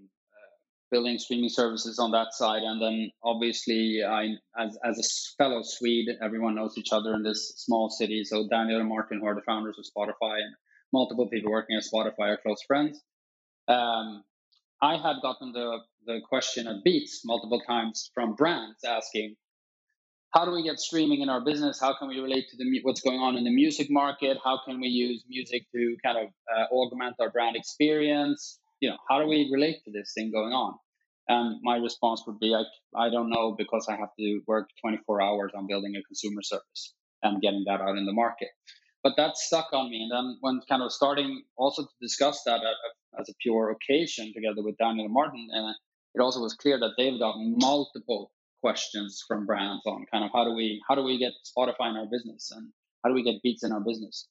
building 0.91 1.19
streaming 1.19 1.49
services 1.49 1.99
on 1.99 2.11
that 2.13 2.33
side. 2.33 2.63
And 2.63 2.81
then 2.81 3.11
obviously, 3.23 4.03
I 4.05 4.31
as, 4.59 4.79
as 4.85 4.99
a 4.99 5.43
fellow 5.43 5.63
Swede, 5.63 6.09
everyone 6.23 6.55
knows 6.55 6.77
each 6.77 6.93
other 6.93 7.15
in 7.15 7.23
this 7.23 7.53
small 7.57 7.91
city. 7.91 8.25
So 8.25 8.49
Daniel 8.49 8.81
and 8.81 8.89
Martin, 8.89 9.21
who 9.21 9.27
are 9.27 9.35
the 9.35 9.43
founders 9.43 9.79
of 9.79 9.85
Spotify, 9.85 10.37
and 10.37 10.55
multiple 10.93 11.29
people 11.29 11.53
working 11.53 11.77
at 11.77 11.85
Spotify 11.85 12.33
are 12.33 12.39
close 12.43 12.63
friends. 12.67 13.01
Um, 13.69 14.25
I 14.83 14.97
had 14.97 15.17
gotten 15.23 15.53
the, 15.53 15.79
the 16.07 16.21
question 16.29 16.67
at 16.67 16.83
Beats 16.85 17.23
multiple 17.25 17.63
times 17.67 18.11
from 18.15 18.35
brands 18.35 18.79
asking, 18.87 19.37
how 20.33 20.45
do 20.45 20.53
we 20.53 20.63
get 20.63 20.79
streaming 20.79 21.23
in 21.23 21.29
our 21.29 21.45
business? 21.45 21.81
How 21.81 21.97
can 21.99 22.09
we 22.09 22.19
relate 22.21 22.49
to 22.51 22.57
the 22.57 22.81
what's 22.83 23.01
going 23.01 23.19
on 23.19 23.37
in 23.37 23.45
the 23.45 23.51
music 23.51 23.89
market? 23.91 24.39
How 24.45 24.61
can 24.65 24.81
we 24.81 24.87
use 24.87 25.25
music 25.29 25.63
to 25.75 25.97
kind 26.05 26.19
of 26.19 26.29
uh, 26.55 26.73
augment 26.73 27.17
our 27.21 27.31
brand 27.31 27.57
experience? 27.57 28.59
You 28.81 28.89
know, 28.89 28.97
how 29.09 29.21
do 29.21 29.27
we 29.27 29.49
relate 29.53 29.85
to 29.85 29.91
this 29.93 30.13
thing 30.15 30.31
going 30.33 30.53
on? 30.53 30.75
And 31.29 31.61
my 31.63 31.77
response 31.77 32.23
would 32.27 32.41
be, 32.41 32.55
I, 32.55 32.65
I 32.99 33.11
don't 33.11 33.31
know 33.31 33.55
because 33.57 33.87
I 33.89 33.97
have 33.97 34.09
to 34.19 34.41
work 34.47 34.69
24 34.81 35.23
hours 35.23 35.53
on 35.55 35.67
building 35.69 35.95
a 35.95 36.03
consumer 36.03 36.43
service 36.43 36.95
and 37.23 37.41
getting 37.41 37.65
that 37.67 37.81
out 37.81 37.97
in 37.99 38.07
the 38.07 38.13
market. 38.13 38.49
But 39.03 39.15
that 39.17 39.37
stuck 39.37 39.69
on 39.73 39.91
me. 39.91 40.03
And 40.03 40.11
then 40.11 40.39
when 40.41 40.61
kind 40.69 40.83
of 40.83 40.93
starting 40.93 41.43
also 41.57 41.83
to 41.83 41.89
discuss 42.01 42.43
that 42.45 42.61
as 43.19 43.29
a 43.29 43.35
pure 43.41 43.71
occasion 43.71 44.33
together 44.35 44.63
with 44.63 44.77
Daniel 44.79 45.09
Martin, 45.09 45.49
and 45.53 45.75
it 46.15 46.21
also 46.21 46.41
was 46.41 46.55
clear 46.55 46.79
that 46.79 46.95
they've 46.99 47.19
got 47.19 47.37
multiple 47.39 48.33
questions 48.61 49.23
from 49.27 49.47
brands 49.47 49.83
on 49.87 50.05
kind 50.13 50.25
of 50.25 50.31
how 50.35 50.45
do 50.45 50.53
we 50.53 50.83
how 50.87 50.95
do 50.95 51.03
we 51.03 51.19
get 51.19 51.33
Spotify 51.47 51.91
in 51.91 51.97
our 51.97 52.07
business 52.11 52.51
and 52.55 52.71
how 53.03 53.09
do 53.09 53.15
we 53.15 53.23
get 53.23 53.41
Beats 53.43 53.65
in 53.65 53.73
our 53.73 53.81
business 53.81 54.29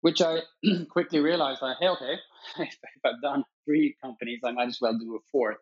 which 0.00 0.20
I 0.22 0.40
quickly 0.90 1.20
realized 1.20 1.60
that, 1.60 1.76
hey, 1.80 1.88
okay, 1.88 2.14
if 2.58 2.78
I've 3.04 3.22
done 3.22 3.44
three 3.64 3.96
companies, 4.02 4.40
I 4.44 4.52
might 4.52 4.68
as 4.68 4.78
well 4.80 4.96
do 4.98 5.16
a 5.16 5.22
fourth. 5.30 5.58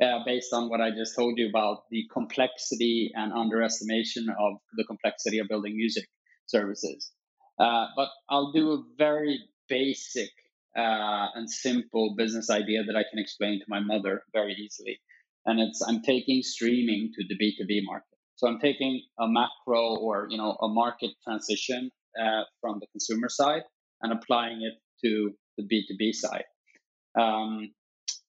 Uh, 0.00 0.20
based 0.24 0.52
on 0.52 0.68
what 0.68 0.80
I 0.80 0.90
just 0.90 1.16
told 1.16 1.38
you 1.38 1.48
about 1.48 1.82
the 1.90 2.04
complexity 2.12 3.10
and 3.16 3.32
underestimation 3.32 4.28
of 4.28 4.58
the 4.76 4.84
complexity 4.84 5.40
of 5.40 5.48
building 5.48 5.76
music 5.76 6.04
services. 6.46 7.10
Uh, 7.58 7.86
but 7.96 8.08
I'll 8.30 8.52
do 8.52 8.72
a 8.74 8.82
very 8.96 9.40
basic 9.68 10.30
uh, 10.76 11.26
and 11.34 11.50
simple 11.50 12.14
business 12.16 12.48
idea 12.48 12.84
that 12.84 12.94
I 12.94 13.02
can 13.10 13.18
explain 13.18 13.58
to 13.58 13.64
my 13.66 13.80
mother 13.80 14.22
very 14.32 14.54
easily. 14.54 15.00
And 15.46 15.58
it's 15.58 15.82
I'm 15.82 16.02
taking 16.02 16.42
streaming 16.42 17.10
to 17.14 17.24
the 17.28 17.34
B2B 17.34 17.80
market. 17.82 18.18
So 18.36 18.46
I'm 18.46 18.60
taking 18.60 19.02
a 19.18 19.26
macro 19.26 19.96
or 19.96 20.28
you 20.30 20.38
know 20.38 20.52
a 20.52 20.68
market 20.68 21.10
transition 21.24 21.90
uh, 22.20 22.42
from 22.60 22.78
the 22.80 22.86
consumer 22.88 23.28
side 23.28 23.62
and 24.02 24.12
applying 24.12 24.62
it 24.62 24.74
to 25.04 25.32
the 25.56 25.64
B2B 25.64 26.14
side. 26.14 26.44
Um, 27.18 27.72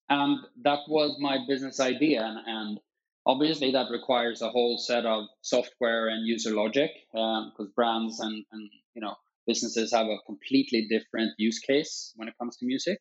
and 0.09 0.39
that 0.63 0.79
was 0.87 1.17
my 1.19 1.37
business 1.47 1.79
idea. 1.79 2.23
And, 2.23 2.39
and, 2.45 2.79
obviously, 3.25 3.71
that 3.71 3.91
requires 3.91 4.41
a 4.41 4.49
whole 4.49 4.77
set 4.77 5.05
of 5.05 5.25
software 5.41 6.07
and 6.07 6.25
user 6.27 6.55
logic 6.55 6.91
because 7.11 7.67
um, 7.67 7.73
brands 7.75 8.19
and, 8.19 8.43
and 8.51 8.69
you 8.95 9.01
know 9.01 9.15
businesses 9.45 9.93
have 9.93 10.07
a 10.07 10.17
completely 10.25 10.87
different 10.89 11.31
use 11.37 11.59
case 11.59 12.13
when 12.15 12.27
it 12.27 12.33
comes 12.39 12.57
to 12.57 12.65
music. 12.65 12.97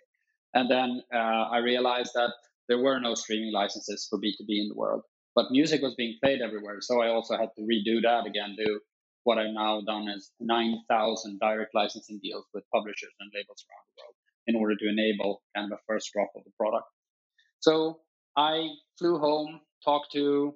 And 0.54 0.70
then 0.70 1.02
uh, 1.14 1.44
I 1.56 1.58
realized 1.58 2.12
that 2.14 2.32
there 2.68 2.78
were 2.78 3.00
no 3.00 3.14
streaming 3.14 3.52
licenses 3.52 4.06
for 4.08 4.18
B2B 4.18 4.48
in 4.48 4.68
the 4.68 4.74
world, 4.74 5.02
but 5.34 5.50
music 5.50 5.82
was 5.82 5.94
being 5.94 6.16
played 6.22 6.40
everywhere. 6.40 6.78
So 6.80 7.02
I 7.02 7.08
also 7.08 7.36
had 7.36 7.50
to 7.56 7.62
redo 7.62 8.02
that 8.02 8.26
again, 8.26 8.56
do 8.56 8.80
what 9.24 9.38
I've 9.38 9.52
now 9.52 9.80
done 9.86 10.08
is 10.08 10.30
9,000 10.40 11.38
direct 11.38 11.74
licensing 11.74 12.20
deals 12.22 12.46
with 12.54 12.64
publishers 12.72 13.12
and 13.20 13.30
labels 13.34 13.64
around 13.68 13.84
the 13.86 14.02
world 14.02 14.14
in 14.46 14.56
order 14.56 14.76
to 14.76 14.88
enable 14.88 15.42
kind 15.54 15.70
of 15.72 15.78
a 15.78 15.82
first 15.86 16.10
drop 16.12 16.30
of 16.36 16.44
the 16.44 16.50
product. 16.58 16.86
So 17.60 18.00
I 18.36 18.68
flew 18.98 19.18
home, 19.18 19.60
talked 19.84 20.12
to 20.12 20.54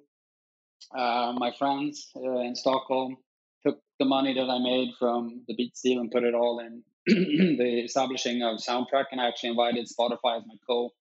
uh, 0.95 1.33
my 1.37 1.51
friends 1.57 2.11
uh, 2.15 2.39
in 2.39 2.55
Stockholm, 2.55 3.17
took 3.65 3.79
the 3.99 4.05
money 4.05 4.33
that 4.33 4.49
I 4.49 4.59
made 4.59 4.89
from 4.97 5.43
the 5.47 5.55
Beats 5.55 5.81
deal 5.81 5.99
and 5.99 6.11
put 6.11 6.23
it 6.23 6.33
all 6.33 6.59
in 6.59 6.83
the 7.05 7.81
establishing 7.83 8.41
of 8.43 8.59
Soundtrack, 8.59 9.05
and 9.11 9.19
I 9.19 9.27
actually 9.27 9.49
invited 9.49 9.87
Spotify 9.87 10.37
as 10.37 10.43
my 10.47 10.55
co 10.67 10.91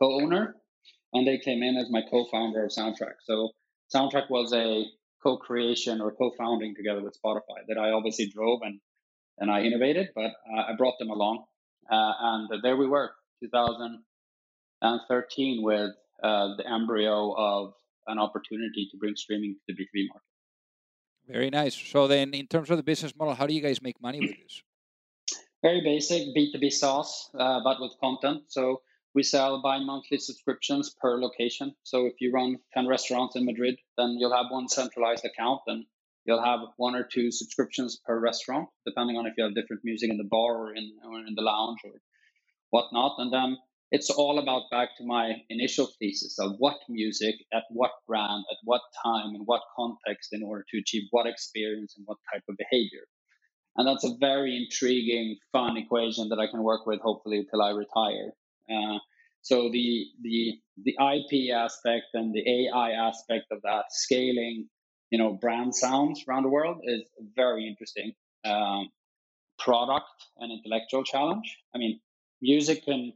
co-owner. 0.00 0.56
and 1.12 1.26
they 1.26 1.38
came 1.38 1.62
in 1.62 1.76
as 1.76 1.90
my 1.90 2.02
co-founder 2.10 2.64
of 2.64 2.70
Soundtrack. 2.70 3.16
So 3.24 3.50
Soundtrack 3.94 4.30
was 4.30 4.52
a 4.52 4.84
co-creation 5.22 6.00
or 6.00 6.12
co-founding 6.12 6.74
together 6.76 7.02
with 7.02 7.18
Spotify 7.22 7.66
that 7.68 7.76
I 7.78 7.90
obviously 7.90 8.28
drove 8.28 8.60
and 8.62 8.80
and 9.38 9.50
I 9.50 9.62
innovated, 9.62 10.08
but 10.14 10.32
uh, 10.52 10.62
I 10.68 10.74
brought 10.76 10.98
them 10.98 11.08
along, 11.08 11.44
uh, 11.90 12.12
and 12.20 12.50
there 12.62 12.76
we 12.76 12.86
were, 12.86 13.10
2013, 13.42 15.62
with 15.62 15.92
uh, 16.22 16.56
the 16.58 16.70
embryo 16.70 17.34
of 17.36 17.72
an 18.06 18.18
opportunity 18.18 18.86
to 18.90 18.98
bring 18.98 19.16
streaming 19.16 19.54
to 19.54 19.60
the 19.68 19.72
B2B 19.72 20.08
market. 20.08 20.26
Very 21.26 21.48
nice. 21.48 21.74
So 21.74 22.06
then, 22.06 22.34
in 22.34 22.48
terms 22.48 22.68
of 22.70 22.76
the 22.76 22.82
business 22.82 23.16
model, 23.16 23.34
how 23.34 23.46
do 23.46 23.54
you 23.54 23.62
guys 23.62 23.80
make 23.80 23.98
money 24.02 24.20
with 24.20 24.36
this? 24.42 24.62
Very 25.62 25.80
basic 25.82 26.34
B2B 26.36 26.70
SaaS, 26.72 27.30
uh, 27.38 27.60
but 27.64 27.80
with 27.80 27.92
content. 28.00 28.42
So 28.48 28.82
we 29.14 29.22
sell 29.22 29.60
bi-monthly 29.62 30.18
subscriptions 30.18 30.94
per 31.00 31.20
location. 31.20 31.74
So 31.82 32.06
if 32.06 32.14
you 32.20 32.30
run 32.32 32.58
10 32.74 32.86
restaurants 32.86 33.34
in 33.36 33.44
Madrid, 33.44 33.76
then 33.98 34.16
you'll 34.18 34.36
have 34.36 34.50
one 34.50 34.68
centralized 34.68 35.24
account 35.24 35.62
and 35.66 35.84
you'll 36.24 36.44
have 36.44 36.60
one 36.76 36.94
or 36.94 37.02
two 37.02 37.32
subscriptions 37.32 37.98
per 38.06 38.20
restaurant, 38.20 38.68
depending 38.86 39.16
on 39.16 39.26
if 39.26 39.34
you 39.36 39.44
have 39.44 39.54
different 39.54 39.82
music 39.84 40.10
in 40.10 40.16
the 40.16 40.28
bar 40.30 40.56
or 40.56 40.74
in, 40.74 40.92
or 41.04 41.18
in 41.18 41.34
the 41.34 41.42
lounge 41.42 41.78
or 41.84 42.00
whatnot. 42.70 43.16
And 43.18 43.32
then 43.32 43.56
it's 43.90 44.10
all 44.10 44.38
about 44.38 44.70
back 44.70 44.90
to 44.98 45.04
my 45.04 45.32
initial 45.48 45.88
thesis 45.98 46.38
of 46.38 46.52
what 46.58 46.76
music, 46.88 47.34
at 47.52 47.64
what 47.70 47.90
brand, 48.06 48.44
at 48.48 48.58
what 48.62 48.82
time, 49.04 49.34
in 49.34 49.42
what 49.44 49.62
context 49.74 50.32
in 50.32 50.44
order 50.44 50.64
to 50.70 50.78
achieve 50.78 51.08
what 51.10 51.26
experience 51.26 51.94
and 51.96 52.06
what 52.06 52.18
type 52.32 52.44
of 52.48 52.56
behavior. 52.56 53.06
And 53.76 53.88
that's 53.88 54.04
a 54.04 54.16
very 54.20 54.56
intriguing, 54.56 55.36
fun 55.50 55.76
equation 55.76 56.28
that 56.28 56.38
I 56.38 56.46
can 56.48 56.62
work 56.62 56.86
with 56.86 57.00
hopefully 57.00 57.44
till 57.50 57.62
I 57.62 57.70
retire. 57.70 58.34
Uh, 58.70 58.98
so 59.42 59.70
the 59.70 60.06
the 60.22 60.58
the 60.82 60.96
IP 60.98 61.54
aspect 61.54 62.06
and 62.14 62.34
the 62.34 62.68
AI 62.68 62.90
aspect 62.92 63.46
of 63.50 63.62
that 63.62 63.86
scaling, 63.90 64.68
you 65.10 65.18
know, 65.18 65.32
brand 65.32 65.74
sounds 65.74 66.24
around 66.28 66.42
the 66.42 66.48
world 66.48 66.78
is 66.84 67.02
very 67.34 67.66
interesting 67.66 68.12
um, 68.44 68.88
product 69.58 70.06
and 70.38 70.52
intellectual 70.52 71.04
challenge. 71.04 71.58
I 71.74 71.78
mean, 71.78 72.00
music 72.40 72.84
can 72.84 73.12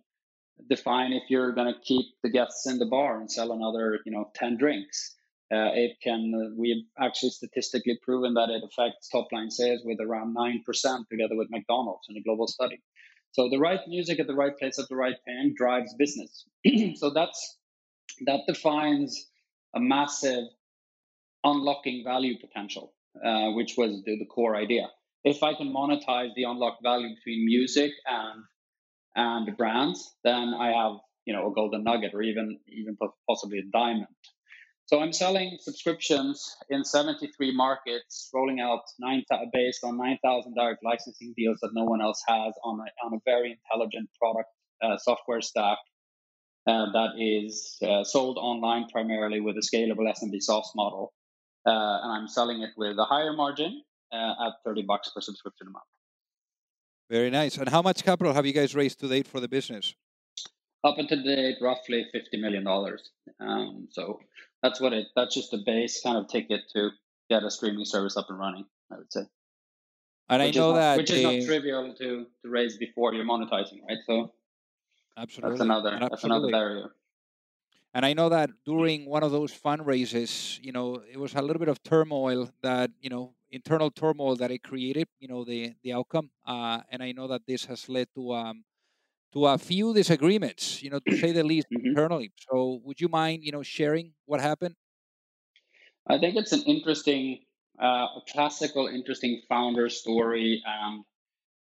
define 0.69 1.12
if 1.12 1.25
you're 1.29 1.53
going 1.53 1.73
to 1.73 1.81
keep 1.81 2.07
the 2.23 2.31
guests 2.31 2.67
in 2.67 2.79
the 2.79 2.87
bar 2.87 3.21
and 3.21 3.31
sell 3.31 3.53
another, 3.53 4.01
you 4.05 4.12
know, 4.12 4.31
ten 4.35 4.57
drinks. 4.57 5.17
Uh, 5.53 5.71
it 5.75 5.99
can. 6.03 6.33
Uh, 6.35 6.55
we've 6.59 6.85
actually 6.99 7.31
statistically 7.31 7.99
proven 8.03 8.35
that 8.35 8.49
it 8.49 8.62
affects 8.64 9.09
top 9.09 9.29
line 9.31 9.51
sales 9.51 9.83
with 9.85 10.01
around 10.01 10.33
nine 10.33 10.62
percent, 10.64 11.07
together 11.11 11.37
with 11.37 11.49
McDonald's 11.51 12.07
in 12.09 12.17
a 12.17 12.23
global 12.23 12.49
study. 12.49 12.81
So 13.35 13.49
the 13.51 13.59
right 13.59 13.81
music 13.88 14.20
at 14.20 14.29
the 14.29 14.35
right 14.35 14.57
place 14.57 14.79
at 14.79 14.88
the 14.88 14.94
right 14.94 15.16
time 15.27 15.55
drives 15.57 15.92
business. 15.94 16.44
so 16.94 17.11
that's 17.11 17.59
that 18.27 18.40
defines 18.47 19.27
a 19.75 19.81
massive 19.81 20.44
unlocking 21.42 22.05
value 22.05 22.38
potential, 22.38 22.94
uh, 23.25 23.51
which 23.51 23.75
was 23.77 24.03
the, 24.05 24.18
the, 24.18 24.27
core 24.27 24.55
idea. 24.55 24.88
If 25.25 25.42
I 25.42 25.55
can 25.55 25.75
monetize 25.75 26.31
the 26.37 26.44
unlocked 26.44 26.85
value 26.85 27.09
between 27.16 27.44
music 27.44 27.90
and 28.07 28.44
and 29.16 29.57
brands, 29.57 30.14
then 30.23 30.55
I 30.55 30.68
have 30.70 30.99
you 31.25 31.35
know 31.35 31.51
a 31.51 31.53
golden 31.53 31.83
nugget 31.83 32.14
or 32.14 32.23
even 32.23 32.61
even 32.68 32.97
possibly 33.29 33.59
a 33.59 33.62
diamond. 33.73 34.07
So 34.87 35.01
I'm 35.01 35.14
selling 35.14 35.57
subscriptions 35.61 36.57
in 36.68 36.85
73 36.85 37.57
markets, 37.57 38.29
rolling 38.35 38.61
out 38.61 38.83
nine 38.99 39.25
based 39.53 39.83
on 39.83 39.97
9,000 39.97 40.55
direct 40.55 40.85
licensing 40.85 41.33
deals 41.37 41.59
that 41.62 41.70
no 41.73 41.85
one 41.85 42.03
else 42.03 42.23
has 42.29 42.53
on 42.62 42.81
a, 42.81 43.07
on 43.07 43.14
a 43.14 43.18
very 43.25 43.59
intelligent 43.59 44.11
product 44.20 44.51
uh, 44.83 44.99
software 44.99 45.40
stack 45.40 45.79
uh, 46.66 46.87
that 46.92 47.12
is 47.18 47.79
uh, 47.83 48.05
sold 48.05 48.37
online 48.38 48.87
primarily 48.92 49.40
with 49.40 49.57
a 49.57 49.61
scalable 49.61 50.07
SMB 50.07 50.40
SaaS 50.42 50.70
model. 50.75 51.14
Uh, 51.66 51.70
and 51.70 52.12
I'm 52.12 52.29
selling 52.29 52.61
it 52.62 52.70
with 52.77 52.99
a 52.99 53.05
higher 53.05 53.33
margin 53.33 53.83
uh, 54.12 54.47
at 54.47 54.53
30 54.66 54.83
bucks 54.83 55.11
per 55.14 55.23
subscription 55.23 55.68
a 55.68 55.70
month. 55.70 55.85
Very 57.11 57.31
nice. 57.31 57.57
And 57.57 57.68
how 57.68 57.81
much 57.81 58.05
capital 58.05 58.35
have 58.35 58.44
you 58.44 58.53
guys 58.53 58.75
raised 58.75 59.01
to 59.01 59.09
date 59.09 59.27
for 59.27 59.40
the 59.40 59.49
business? 59.49 59.94
Up 60.85 60.99
until 60.99 61.23
date, 61.23 61.57
roughly 61.62 62.05
$50 62.14 62.40
million. 62.40 62.66
Um, 63.40 63.88
so 63.90 64.20
that's 64.64 64.81
what 64.81 64.94
it 64.94 65.07
that's 65.14 65.35
just 65.35 65.53
a 65.53 65.59
base 65.59 66.00
kind 66.03 66.16
of 66.16 66.27
ticket 66.27 66.62
to 66.72 66.90
get 67.29 67.42
a 67.42 67.50
streaming 67.50 67.85
service 67.85 68.16
up 68.16 68.27
and 68.31 68.38
running 68.38 68.64
i 68.90 68.96
would 68.96 69.12
say 69.12 69.20
and 70.31 70.42
which 70.42 70.57
i 70.57 70.59
know 70.59 70.72
not, 70.72 70.79
that 70.79 70.96
which 70.96 71.11
is 71.11 71.22
not 71.22 71.42
trivial 71.44 71.94
to 71.94 72.27
to 72.42 72.48
raise 72.48 72.79
before 72.79 73.12
you're 73.12 73.27
monetizing 73.27 73.81
right 73.88 73.98
so 74.07 74.33
absolutely 75.18 75.50
that's 75.50 75.61
another 75.61 75.90
absolutely. 75.90 76.09
that's 76.11 76.24
another 76.24 76.50
barrier 76.50 76.90
and 77.96 78.05
I 78.05 78.12
know 78.12 78.29
that 78.29 78.50
during 78.66 79.07
one 79.07 79.22
of 79.22 79.31
those 79.31 79.53
fundraisers, 79.53 80.59
you 80.61 80.72
know, 80.72 81.00
it 81.09 81.16
was 81.16 81.33
a 81.35 81.40
little 81.40 81.61
bit 81.61 81.68
of 81.68 81.81
turmoil 81.85 82.50
that, 82.61 82.90
you 83.00 83.09
know, 83.09 83.35
internal 83.53 83.88
turmoil 83.88 84.35
that 84.35 84.50
it 84.50 84.64
created, 84.64 85.07
you 85.20 85.29
know, 85.29 85.44
the 85.44 85.74
the 85.85 85.92
outcome. 85.92 86.29
Uh, 86.44 86.81
and 86.90 87.05
I 87.05 87.12
know 87.12 87.29
that 87.29 87.42
this 87.46 87.66
has 87.66 87.88
led 87.88 88.09
to 88.16 88.35
um, 88.35 88.64
to 89.35 89.47
a 89.47 89.59
few 89.59 89.92
disagreements, 89.92 90.83
you 90.83 90.90
know, 90.90 91.01
to 91.01 91.16
say 91.16 91.33
the 91.33 91.44
least, 91.44 91.66
mm-hmm. 91.66 91.88
internally. 91.88 92.33
So, 92.49 92.81
would 92.85 93.01
you 93.01 93.09
mind, 93.09 93.42
you 93.42 93.53
know, 93.53 93.62
sharing 93.62 94.12
what 94.27 94.40
happened? 94.40 94.77
I 96.09 96.18
think 96.18 96.37
it's 96.37 96.53
an 96.53 96.62
interesting, 96.62 97.40
uh, 97.83 98.07
a 98.18 98.23
classical, 98.33 98.87
interesting 98.87 99.42
founder 99.49 99.88
story 99.88 100.62
and 100.64 101.05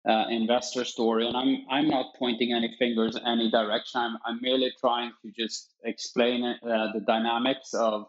uh, 0.08 0.30
investor 0.30 0.86
story. 0.86 1.28
And 1.28 1.36
I'm 1.36 1.66
I'm 1.70 1.88
not 1.88 2.16
pointing 2.18 2.54
any 2.54 2.74
fingers 2.80 3.18
any 3.26 3.52
direction. 3.52 4.02
I'm 4.02 4.18
I'm 4.26 4.40
merely 4.42 4.72
trying 4.80 5.12
to 5.22 5.32
just 5.38 5.74
explain 5.84 6.44
uh, 6.44 6.58
the 6.94 7.02
dynamics 7.06 7.74
of 7.74 8.08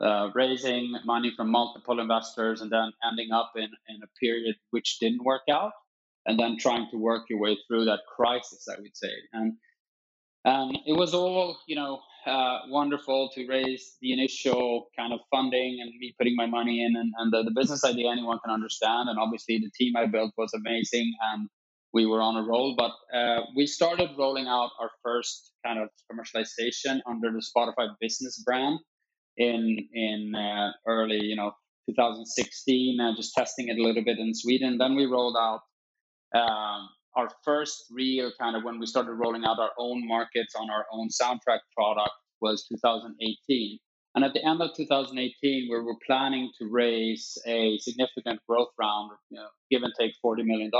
uh, 0.00 0.28
raising 0.34 0.94
money 1.04 1.32
from 1.36 1.50
multiple 1.50 1.98
investors 1.98 2.60
and 2.60 2.70
then 2.70 2.92
ending 3.10 3.32
up 3.32 3.52
in 3.56 3.70
in 3.88 4.02
a 4.02 4.10
period 4.20 4.56
which 4.70 4.98
didn't 4.98 5.24
work 5.24 5.42
out 5.50 5.72
and 6.30 6.38
then 6.38 6.56
trying 6.56 6.88
to 6.92 6.96
work 6.96 7.22
your 7.28 7.40
way 7.40 7.58
through 7.66 7.84
that 7.84 7.98
crisis, 8.16 8.68
I 8.70 8.80
would 8.80 8.96
say. 8.96 9.10
And 9.32 9.54
um, 10.44 10.70
it 10.86 10.96
was 10.96 11.12
all, 11.12 11.58
you 11.66 11.74
know, 11.74 11.98
uh, 12.24 12.60
wonderful 12.68 13.30
to 13.34 13.48
raise 13.48 13.96
the 14.00 14.12
initial 14.12 14.86
kind 14.96 15.12
of 15.12 15.18
funding 15.28 15.78
and 15.82 15.90
me 15.98 16.14
putting 16.16 16.36
my 16.36 16.46
money 16.46 16.84
in 16.84 16.94
and, 16.94 17.12
and 17.18 17.32
the, 17.32 17.42
the, 17.42 17.50
business 17.50 17.82
idea 17.84 18.12
anyone 18.12 18.38
can 18.44 18.54
understand. 18.54 19.08
And 19.08 19.18
obviously 19.18 19.58
the 19.58 19.72
team 19.76 19.96
I 19.96 20.06
built 20.06 20.32
was 20.38 20.52
amazing 20.54 21.12
and 21.32 21.48
we 21.92 22.06
were 22.06 22.22
on 22.22 22.36
a 22.36 22.46
roll. 22.46 22.76
But 22.78 22.92
uh, 23.12 23.40
we 23.56 23.66
started 23.66 24.10
rolling 24.16 24.46
out 24.46 24.70
our 24.80 24.90
first 25.02 25.50
kind 25.66 25.80
of 25.80 25.88
commercialization 26.12 27.00
under 27.08 27.32
the 27.32 27.42
Spotify 27.42 27.88
business 28.00 28.40
brand 28.46 28.78
in 29.36 29.88
in 29.92 30.34
uh, 30.36 30.70
early, 30.86 31.24
you 31.24 31.34
know, 31.34 31.52
2016, 31.88 33.00
and 33.00 33.16
just 33.16 33.34
testing 33.34 33.68
it 33.68 33.78
a 33.78 33.82
little 33.82 34.04
bit 34.04 34.18
in 34.18 34.32
Sweden. 34.34 34.78
Then 34.78 34.94
we 34.94 35.06
rolled 35.06 35.36
out 35.36 35.62
um, 36.34 36.88
our 37.16 37.28
first 37.44 37.86
real 37.90 38.30
kind 38.40 38.56
of 38.56 38.62
when 38.62 38.78
we 38.78 38.86
started 38.86 39.12
rolling 39.12 39.44
out 39.44 39.58
our 39.58 39.72
own 39.78 40.06
markets 40.06 40.54
on 40.54 40.70
our 40.70 40.86
own 40.92 41.08
soundtrack 41.08 41.60
product 41.76 42.12
was 42.40 42.66
2018. 42.68 43.78
And 44.14 44.24
at 44.24 44.32
the 44.34 44.44
end 44.44 44.60
of 44.60 44.74
2018, 44.76 45.68
we 45.70 45.80
were 45.80 45.94
planning 46.04 46.50
to 46.58 46.68
raise 46.68 47.38
a 47.46 47.78
significant 47.78 48.40
growth 48.48 48.70
round, 48.78 49.12
you 49.30 49.38
know, 49.38 49.46
give 49.70 49.82
and 49.82 49.92
take 49.98 50.12
$40 50.24 50.44
million. 50.44 50.70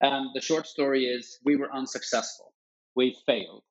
And 0.00 0.30
the 0.34 0.40
short 0.40 0.66
story 0.66 1.04
is 1.04 1.38
we 1.44 1.56
were 1.56 1.72
unsuccessful. 1.72 2.52
We 2.96 3.16
failed. 3.26 3.64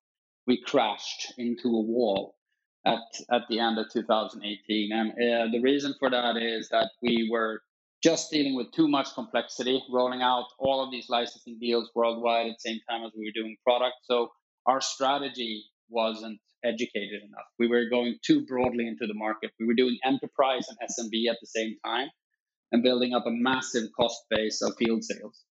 We 0.46 0.62
crashed 0.62 1.34
into 1.38 1.70
a 1.70 1.82
wall 1.82 2.36
at, 2.86 3.00
at 3.32 3.44
the 3.50 3.60
end 3.60 3.80
of 3.80 3.88
2018. 3.92 4.92
And 4.92 5.12
uh, 5.12 5.52
the 5.52 5.62
reason 5.62 5.96
for 6.00 6.10
that 6.10 6.38
is 6.38 6.70
that 6.70 6.90
we 7.02 7.30
were 7.32 7.62
just 8.04 8.32
dealing 8.32 8.56
with 8.56 8.72
too 8.72 8.88
much 8.88 9.14
complexity, 9.14 9.84
rolling 9.92 10.22
out 10.22 10.46
all 10.58 10.84
of 10.84 10.92
these 10.92 11.08
licensing 11.10 11.58
deals 11.60 11.92
worldwide 11.94 12.48
at 12.48 12.54
the 12.54 12.70
same 12.70 12.80
time 12.90 13.04
as 13.06 13.12
we 13.16 13.26
were 13.26 13.42
doing 13.42 13.56
product. 13.64 13.96
So 14.04 14.32
our 14.66 14.82
strategy 14.82 15.66
wasn't 15.90 16.40
educated 16.64 17.22
enough. 17.24 17.46
We 17.60 17.68
were 17.68 17.90
going 17.90 18.18
too 18.24 18.46
broadly 18.46 18.88
into 18.88 19.08
the 19.08 19.14
market. 19.14 19.52
We 19.60 19.66
were 19.68 19.74
doing 19.74 19.98
enterprise 20.04 20.68
and 20.70 20.78
SMB 20.90 21.30
at 21.30 21.38
the 21.42 21.48
same 21.48 21.76
time 21.86 22.10
and 22.72 22.84
building 22.84 23.14
up 23.14 23.26
a 23.28 23.32
massive 23.32 23.90
cost 23.96 24.24
base 24.30 24.62
of 24.62 24.76
field 24.78 25.04
sales. 25.04 25.44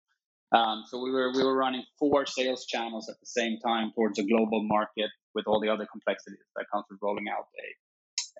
Um, 0.52 0.84
so 0.87 1.02
we 1.02 1.11
were 1.11 1.30
we 1.34 1.44
were 1.44 1.56
running 1.56 1.84
four 1.98 2.24
sales 2.24 2.64
channels 2.64 3.11
at 3.11 3.20
the 3.20 3.26
same 3.26 3.58
time 3.58 3.92
towards 3.94 4.18
a 4.18 4.22
global 4.22 4.62
market 4.62 5.11
with 5.34 5.46
all 5.46 5.61
the 5.61 5.68
other 5.68 5.87
complexities 5.90 6.38
that 6.56 6.64
comes 6.72 6.87
with 6.88 6.98
rolling 7.02 7.26
out 7.28 7.44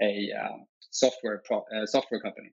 a 0.01 0.05
a 0.05 0.31
uh, 0.33 0.57
software 0.91 1.43
pro, 1.45 1.59
uh, 1.59 1.85
software 1.85 2.21
company. 2.21 2.51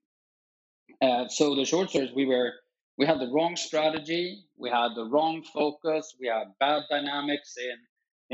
Uh, 1.01 1.27
so 1.27 1.55
the 1.55 1.65
short 1.65 1.89
story 1.89 2.05
is 2.05 2.15
we 2.15 2.25
were 2.25 2.53
we 2.97 3.05
had 3.05 3.19
the 3.19 3.29
wrong 3.31 3.55
strategy, 3.55 4.45
we 4.57 4.69
had 4.69 4.95
the 4.95 5.05
wrong 5.05 5.43
focus, 5.53 6.15
we 6.19 6.27
had 6.27 6.53
bad 6.59 6.83
dynamics 6.89 7.55
in 7.57 7.77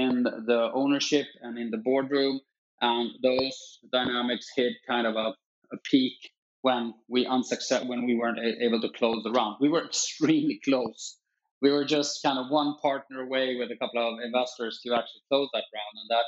in 0.03 0.23
the 0.23 0.69
ownership 0.73 1.27
and 1.41 1.57
in 1.57 1.71
the 1.71 1.77
boardroom, 1.77 2.39
and 2.81 3.11
those 3.23 3.79
dynamics 3.91 4.47
hit 4.55 4.73
kind 4.87 5.05
of 5.07 5.15
a, 5.15 5.33
a 5.73 5.77
peak 5.83 6.13
when 6.61 6.93
we 7.09 7.25
unsuccess 7.25 7.83
when 7.85 8.05
we 8.05 8.15
weren't 8.15 8.39
able 8.39 8.79
to 8.81 8.89
close 8.89 9.23
the 9.23 9.31
round. 9.31 9.57
We 9.59 9.69
were 9.69 9.85
extremely 9.85 10.59
close. 10.63 11.17
We 11.61 11.71
were 11.71 11.85
just 11.85 12.23
kind 12.23 12.39
of 12.39 12.49
one 12.49 12.75
partner 12.81 13.21
away 13.21 13.55
with 13.57 13.69
a 13.71 13.77
couple 13.77 14.01
of 14.13 14.19
investors 14.23 14.79
to 14.83 14.93
actually 14.93 15.21
close 15.29 15.49
that 15.53 15.63
round, 15.73 15.95
and 15.95 16.09
that 16.09 16.25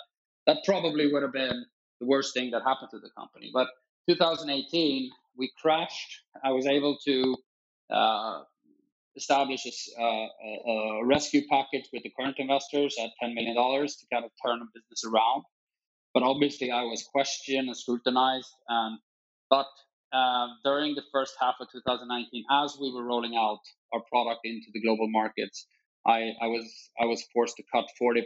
that 0.47 0.63
probably 0.65 1.11
would 1.11 1.23
have 1.23 1.33
been 1.33 1.65
the 1.99 2.07
worst 2.07 2.33
thing 2.33 2.51
that 2.51 2.63
happened 2.63 2.89
to 2.91 2.99
the 2.99 3.09
company. 3.17 3.49
But 3.53 3.67
2018, 4.09 5.09
we 5.37 5.51
crashed. 5.61 6.21
I 6.43 6.51
was 6.51 6.65
able 6.65 6.97
to 7.05 7.37
uh, 7.91 8.41
establish 9.15 9.65
a, 9.65 10.01
uh, 10.01 10.27
a, 10.71 11.05
rescue 11.05 11.41
package 11.49 11.85
with 11.93 12.03
the 12.03 12.11
current 12.17 12.35
investors 12.39 12.95
at 12.99 13.11
$10 13.23 13.33
million 13.33 13.55
to 13.55 14.05
kind 14.11 14.25
of 14.25 14.31
turn 14.45 14.59
the 14.59 14.65
business 14.73 15.03
around. 15.05 15.43
But 16.13 16.23
obviously, 16.23 16.71
I 16.71 16.83
was 16.83 17.03
questioned 17.11 17.67
and 17.67 17.77
scrutinized. 17.77 18.53
Um, 18.69 18.99
but 19.49 19.67
uh, 20.13 20.47
during 20.63 20.95
the 20.95 21.03
first 21.11 21.33
half 21.39 21.55
of 21.59 21.67
2019, 21.71 22.43
as 22.51 22.77
we 22.79 22.91
were 22.93 23.03
rolling 23.03 23.35
out 23.35 23.59
our 23.91 24.01
product 24.11 24.41
into 24.43 24.67
the 24.73 24.81
global 24.81 25.07
markets, 25.09 25.67
I, 26.05 26.31
I 26.41 26.47
was 26.47 26.65
I 27.01 27.05
was 27.05 27.23
forced 27.33 27.55
to 27.57 27.63
cut 27.73 27.85
40% 28.01 28.23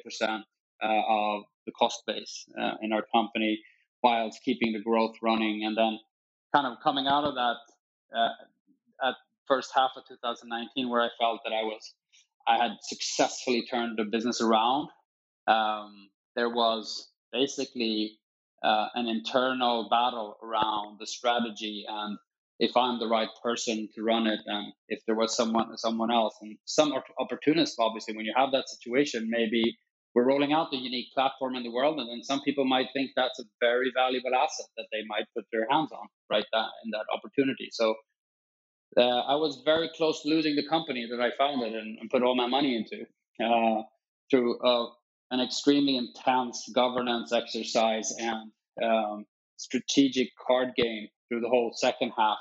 uh, 0.83 0.87
of 1.09 1.43
the 1.65 1.71
cost 1.73 2.03
base 2.07 2.45
uh, 2.59 2.73
in 2.81 2.91
our 2.91 3.03
company 3.13 3.59
whilst 4.03 4.41
keeping 4.43 4.73
the 4.73 4.81
growth 4.81 5.15
running. 5.21 5.63
And 5.65 5.77
then, 5.77 5.99
kind 6.53 6.67
of 6.67 6.77
coming 6.83 7.07
out 7.07 7.23
of 7.23 7.35
that 7.35 7.57
uh, 8.15 9.07
at 9.09 9.15
first 9.47 9.71
half 9.75 9.91
of 9.95 10.03
2019, 10.07 10.89
where 10.89 11.01
I 11.01 11.09
felt 11.19 11.41
that 11.45 11.53
I 11.53 11.63
was 11.63 11.93
I 12.47 12.57
had 12.57 12.71
successfully 12.81 13.65
turned 13.69 13.97
the 13.97 14.05
business 14.05 14.41
around. 14.41 14.89
Um, 15.47 16.09
there 16.35 16.49
was 16.49 17.09
basically 17.33 18.17
uh, 18.63 18.87
an 18.95 19.07
internal 19.07 19.87
battle 19.89 20.37
around 20.41 20.97
the 20.99 21.07
strategy 21.07 21.85
and 21.87 22.17
if 22.59 22.75
I'm 22.75 22.99
the 22.99 23.07
right 23.07 23.29
person 23.43 23.87
to 23.95 24.03
run 24.03 24.27
it, 24.27 24.39
and 24.45 24.73
if 24.89 25.05
there 25.05 25.15
was 25.15 25.35
someone 25.35 25.77
someone 25.77 26.11
else, 26.11 26.35
and 26.41 26.57
some 26.65 26.91
opportunists, 27.19 27.77
obviously, 27.79 28.15
when 28.15 28.25
you 28.25 28.33
have 28.35 28.51
that 28.51 28.67
situation, 28.67 29.29
maybe 29.29 29.77
we're 30.17 30.25
rolling 30.25 30.51
out 30.51 30.71
the 30.71 30.77
unique 30.77 31.13
platform 31.13 31.53
in 31.53 31.61
the 31.61 31.69
world, 31.69 31.99
and 31.99 32.09
then 32.09 32.23
some 32.23 32.41
people 32.41 32.65
might 32.65 32.87
think 32.91 33.11
that's 33.15 33.39
a 33.39 33.43
very 33.59 33.91
valuable 33.95 34.33
asset 34.33 34.65
that 34.75 34.87
they 34.91 35.03
might 35.07 35.25
put 35.35 35.45
their 35.51 35.67
hands 35.69 35.91
on 35.91 36.07
right 36.27 36.45
that 36.51 36.69
in 36.83 36.89
that 36.89 37.05
opportunity. 37.13 37.67
So 37.71 37.93
uh, 38.97 39.01
I 39.01 39.35
was 39.35 39.61
very 39.63 39.91
close 39.95 40.23
to 40.23 40.29
losing 40.29 40.55
the 40.55 40.67
company 40.67 41.07
that 41.11 41.21
I 41.21 41.29
founded 41.37 41.73
and, 41.73 41.99
and 41.99 42.09
put 42.09 42.23
all 42.23 42.35
my 42.35 42.47
money 42.47 42.75
into 42.75 43.05
uh, 43.45 43.83
through 44.31 44.59
uh, 44.61 44.87
an 45.29 45.39
extremely 45.39 45.97
intense 45.97 46.67
governance 46.73 47.31
exercise 47.31 48.11
and 48.17 48.51
um, 48.83 49.25
strategic 49.57 50.29
card 50.47 50.69
game 50.75 51.09
through 51.29 51.41
the 51.41 51.49
whole 51.49 51.73
second 51.75 52.11
half 52.17 52.39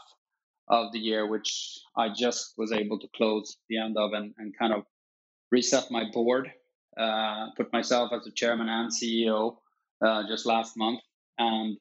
of 0.68 0.92
the 0.92 0.98
year, 0.98 1.28
which 1.28 1.78
I 1.94 2.08
just 2.08 2.54
was 2.56 2.72
able 2.72 2.98
to 3.00 3.08
close 3.14 3.58
the 3.68 3.80
end 3.80 3.98
of 3.98 4.14
and, 4.14 4.32
and 4.38 4.54
kind 4.58 4.72
of 4.72 4.84
reset 5.52 5.90
my 5.90 6.04
board, 6.10 6.50
uh, 6.96 7.48
put 7.56 7.72
myself 7.72 8.12
as 8.12 8.24
the 8.24 8.30
chairman 8.30 8.68
and 8.68 8.90
CEO 8.90 9.56
uh, 10.04 10.22
just 10.28 10.46
last 10.46 10.76
month, 10.76 11.00
and 11.38 11.76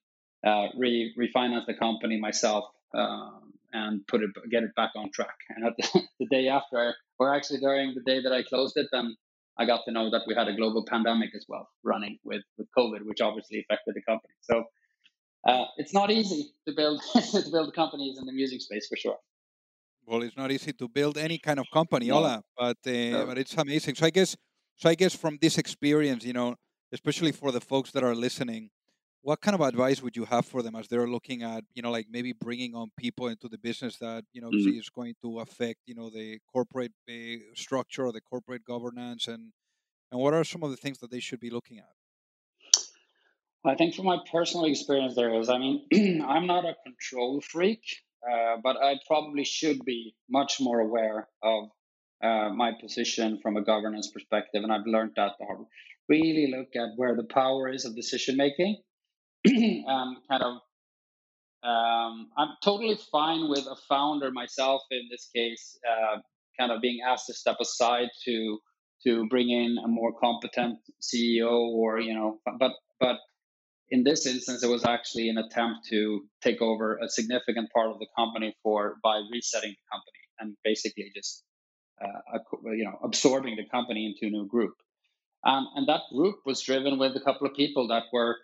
uh, 0.46 0.68
re- 0.78 1.14
refinance 1.18 1.66
the 1.66 1.74
company 1.74 2.20
myself 2.20 2.66
um, 2.94 3.54
and 3.74 4.06
put 4.08 4.22
it 4.22 4.30
get 4.52 4.64
it 4.64 4.76
back 4.76 4.92
on 4.96 5.12
track. 5.12 5.36
And 5.50 5.66
at 5.66 5.74
the, 5.78 6.02
the 6.20 6.28
day 6.28 6.48
after, 6.48 6.94
or 7.20 7.34
actually 7.34 7.60
during 7.60 7.94
the 7.94 8.02
day 8.02 8.22
that 8.22 8.32
I 8.32 8.44
closed 8.44 8.78
it, 8.78 8.88
then 8.92 9.16
I 9.58 9.66
got 9.66 9.82
to 9.86 9.92
know 9.92 10.10
that 10.12 10.22
we 10.28 10.36
had 10.36 10.48
a 10.48 10.56
global 10.56 10.86
pandemic 10.88 11.32
as 11.36 11.46
well 11.48 11.68
running 11.84 12.20
with 12.24 12.44
with 12.58 12.68
COVID, 12.78 13.06
which 13.06 13.22
obviously 13.22 13.60
affected 13.60 13.96
the 13.96 14.02
company. 14.02 14.34
So 14.42 14.64
uh, 15.48 15.66
it's 15.78 15.94
not 15.94 16.12
easy 16.12 16.52
to 16.68 16.74
build 16.74 17.02
to 17.14 17.44
build 17.52 17.74
companies 17.74 18.18
in 18.20 18.26
the 18.26 18.34
music 18.34 18.62
space 18.62 18.88
for 18.88 18.98
sure. 18.98 19.18
Well, 20.08 20.22
it's 20.22 20.38
not 20.38 20.52
easy 20.52 20.72
to 20.74 20.88
build 20.88 21.18
any 21.18 21.40
kind 21.40 21.60
of 21.60 21.66
company, 21.74 22.08
no. 22.08 22.18
Ola, 22.18 22.44
but 22.58 22.78
uh, 22.86 22.92
no. 22.92 23.26
but 23.26 23.38
it's 23.38 23.56
amazing. 23.56 23.96
So 23.96 24.06
I 24.06 24.12
guess 24.12 24.36
so 24.78 24.90
I 24.90 24.96
guess 24.96 25.16
from 25.16 25.38
this 25.42 25.58
experience, 25.58 26.26
you 26.26 26.34
know, 26.34 26.56
especially 26.92 27.32
for 27.32 27.52
the 27.52 27.62
folks 27.62 27.92
that 27.92 28.04
are 28.04 28.16
listening, 28.16 28.70
what 29.22 29.42
kind 29.42 29.56
of 29.56 29.62
advice 29.62 30.04
would 30.04 30.16
you 30.16 30.26
have 30.26 30.46
for 30.46 30.62
them 30.62 30.76
as 30.76 30.88
they're 30.88 31.08
looking 31.08 31.42
at, 31.42 31.64
you 31.74 31.82
know, 31.82 31.92
like 31.92 32.08
maybe 32.10 32.32
bringing 32.32 32.76
on 32.76 32.92
people 32.98 33.28
into 33.28 33.48
the 33.48 33.58
business 33.58 33.98
that 33.98 34.24
you 34.34 34.42
know 34.42 34.50
mm-hmm. 34.50 34.78
is 34.78 34.90
going 34.90 35.16
to 35.24 35.40
affect, 35.40 35.80
you 35.88 35.96
know, 35.96 36.10
the 36.10 36.40
corporate 36.52 36.94
uh, 37.10 37.38
structure 37.56 38.06
or 38.06 38.12
the 38.12 38.22
corporate 38.22 38.64
governance, 38.64 39.28
and 39.28 39.52
and 40.12 40.22
what 40.22 40.34
are 40.34 40.44
some 40.44 40.64
of 40.64 40.70
the 40.70 40.78
things 40.78 41.00
that 41.00 41.10
they 41.10 41.20
should 41.20 41.40
be 41.40 41.50
looking 41.50 41.80
at? 41.80 41.90
I 43.66 43.74
think 43.74 43.96
from 43.96 44.06
my 44.06 44.20
personal 44.32 44.68
experience, 44.68 45.16
there 45.16 45.34
is. 45.34 45.50
I 45.50 45.58
mean, 45.58 45.88
I'm 46.28 46.46
not 46.46 46.66
a 46.66 46.76
control 46.86 47.42
freak, 47.42 47.82
uh, 48.30 48.58
but 48.64 48.78
I 48.78 49.00
probably 49.08 49.44
should 49.44 49.84
be 49.84 50.14
much 50.30 50.58
more 50.60 50.80
aware 50.80 51.28
of 51.42 51.70
uh, 52.24 52.50
my 52.50 52.72
position 52.82 53.40
from 53.42 53.58
a 53.58 53.64
governance 53.64 54.10
perspective, 54.12 54.64
and 54.64 54.72
I've 54.72 54.86
learned 54.86 55.12
that 55.16 55.34
to 55.40 55.46
really 56.08 56.54
look 56.56 56.70
at 56.76 56.96
where 56.96 57.16
the 57.16 57.24
power 57.24 57.70
is 57.70 57.86
of 57.86 57.96
decision 57.96 58.38
making. 58.38 58.78
um, 59.88 60.18
kind 60.30 60.44
of, 60.44 60.54
um, 61.64 62.30
I'm 62.38 62.50
totally 62.64 62.98
fine 63.12 63.50
with 63.50 63.66
a 63.66 63.76
founder 63.88 64.32
myself 64.32 64.82
in 64.92 65.08
this 65.12 65.30
case, 65.36 65.78
uh, 65.88 66.18
kind 66.60 66.72
of 66.72 66.82
being 66.82 67.00
asked 67.08 67.28
to 67.28 67.34
step 67.34 67.58
aside 67.60 68.10
to 68.26 68.60
to 69.06 69.28
bring 69.30 69.50
in 69.50 69.78
a 69.84 69.88
more 69.88 70.14
competent 70.20 70.80
CEO, 71.02 71.52
or 71.52 72.00
you 72.00 72.14
know, 72.14 72.40
but 72.60 72.72
but 73.00 73.18
in 73.90 74.04
this 74.04 74.26
instance, 74.26 74.64
it 74.64 74.68
was 74.68 74.84
actually 74.86 75.30
an 75.30 75.38
attempt 75.38 75.88
to 75.90 76.22
take 76.42 76.62
over 76.62 76.98
a 76.98 77.10
significant 77.10 77.70
part 77.72 77.92
of 77.92 78.00
the 78.00 78.08
company 78.18 78.56
for 78.64 78.96
by 79.04 79.22
resetting 79.32 79.72
the 79.72 79.86
company 79.92 80.16
and 80.40 80.56
basically 80.64 81.12
just 81.16 81.44
uh, 82.04 82.40
you 82.66 82.84
know 82.84 82.98
absorbing 83.04 83.56
the 83.56 83.66
company 83.66 84.06
into 84.06 84.28
a 84.28 84.38
new 84.38 84.48
group. 84.48 84.76
Um, 85.46 85.68
and 85.76 85.88
that 85.88 86.02
group 86.14 86.38
was 86.46 86.62
driven 86.62 86.98
with 86.98 87.16
a 87.16 87.20
couple 87.20 87.46
of 87.46 87.54
people 87.54 87.88
that 87.90 88.04
were 88.12 88.36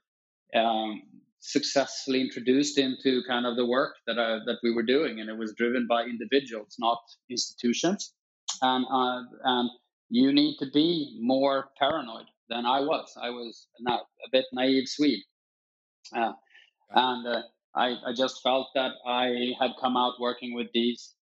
um, 0.55 1.01
successfully 1.39 2.21
introduced 2.21 2.77
into 2.77 3.23
kind 3.27 3.47
of 3.47 3.55
the 3.55 3.65
work 3.65 3.95
that 4.05 4.19
uh, 4.19 4.39
that 4.45 4.57
we 4.63 4.71
were 4.71 4.83
doing, 4.83 5.19
and 5.19 5.29
it 5.29 5.37
was 5.37 5.53
driven 5.57 5.87
by 5.87 6.03
individuals, 6.03 6.75
not 6.79 6.99
institutions. 7.29 8.13
And 8.61 8.85
uh, 8.85 9.23
and 9.43 9.69
you 10.09 10.31
need 10.33 10.57
to 10.59 10.67
be 10.71 11.17
more 11.21 11.69
paranoid 11.79 12.25
than 12.49 12.65
I 12.65 12.81
was. 12.81 13.13
I 13.19 13.29
was 13.29 13.67
not 13.79 14.01
a 14.25 14.29
bit 14.31 14.45
naive 14.53 14.87
Swede. 14.87 15.23
Uh, 16.15 16.33
and 16.89 17.27
uh, 17.27 17.41
I, 17.75 17.95
I 18.05 18.13
just 18.15 18.41
felt 18.43 18.67
that 18.75 18.91
I 19.07 19.53
had 19.59 19.71
come 19.79 19.95
out 19.95 20.19
working 20.19 20.53
with 20.53 20.67
these 20.73 21.15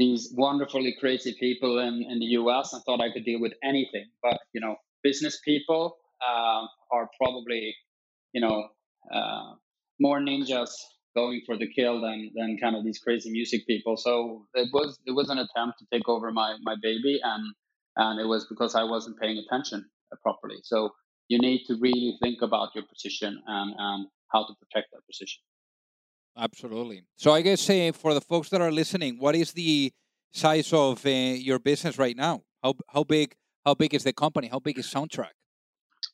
these 0.00 0.32
wonderfully 0.34 0.96
crazy 0.98 1.36
people 1.38 1.78
in, 1.78 2.04
in 2.08 2.18
the 2.18 2.30
US 2.40 2.72
and 2.72 2.82
thought 2.84 3.02
I 3.02 3.12
could 3.12 3.24
deal 3.24 3.40
with 3.40 3.52
anything. 3.62 4.06
But, 4.22 4.38
you 4.54 4.60
know, 4.60 4.76
business 5.02 5.38
people 5.44 5.98
uh, 6.26 6.62
are 6.90 7.08
probably, 7.22 7.74
you 8.32 8.40
know, 8.40 8.68
uh, 9.12 9.52
more 10.00 10.18
ninjas 10.18 10.70
going 11.14 11.42
for 11.44 11.58
the 11.58 11.68
kill 11.70 12.00
than, 12.00 12.30
than 12.34 12.56
kind 12.58 12.76
of 12.76 12.84
these 12.84 12.98
crazy 12.98 13.30
music 13.30 13.66
people. 13.66 13.96
So 13.98 14.46
it 14.54 14.70
was 14.72 14.98
it 15.04 15.12
was 15.12 15.28
an 15.28 15.38
attempt 15.38 15.78
to 15.80 15.86
take 15.92 16.08
over 16.08 16.32
my, 16.32 16.56
my 16.62 16.76
baby 16.80 17.20
and 17.22 17.44
and 17.96 18.20
it 18.20 18.26
was 18.26 18.46
because 18.48 18.74
I 18.74 18.84
wasn't 18.84 19.20
paying 19.20 19.36
attention 19.38 19.84
properly. 20.22 20.60
So 20.62 20.90
you 21.28 21.38
need 21.38 21.64
to 21.66 21.76
really 21.80 22.16
think 22.22 22.42
about 22.42 22.70
your 22.74 22.84
position 22.84 23.40
and, 23.46 23.74
and 23.76 24.06
how 24.32 24.46
to 24.46 24.54
protect 24.60 24.88
that 24.92 25.02
position. 25.06 25.42
Absolutely. 26.36 27.02
So 27.16 27.32
I 27.32 27.42
guess 27.42 27.68
uh, 27.68 27.92
for 27.92 28.14
the 28.14 28.20
folks 28.20 28.48
that 28.50 28.60
are 28.60 28.72
listening, 28.72 29.18
what 29.18 29.34
is 29.34 29.52
the 29.52 29.92
size 30.32 30.72
of 30.72 31.04
uh, 31.04 31.08
your 31.08 31.58
business 31.58 31.98
right 31.98 32.16
now? 32.16 32.42
How 32.62 32.74
how 32.88 33.04
big 33.04 33.34
how 33.64 33.74
big 33.74 33.94
is 33.94 34.04
the 34.04 34.12
company? 34.12 34.48
How 34.48 34.60
big 34.60 34.78
is 34.78 34.86
Soundtrack? 34.86 35.34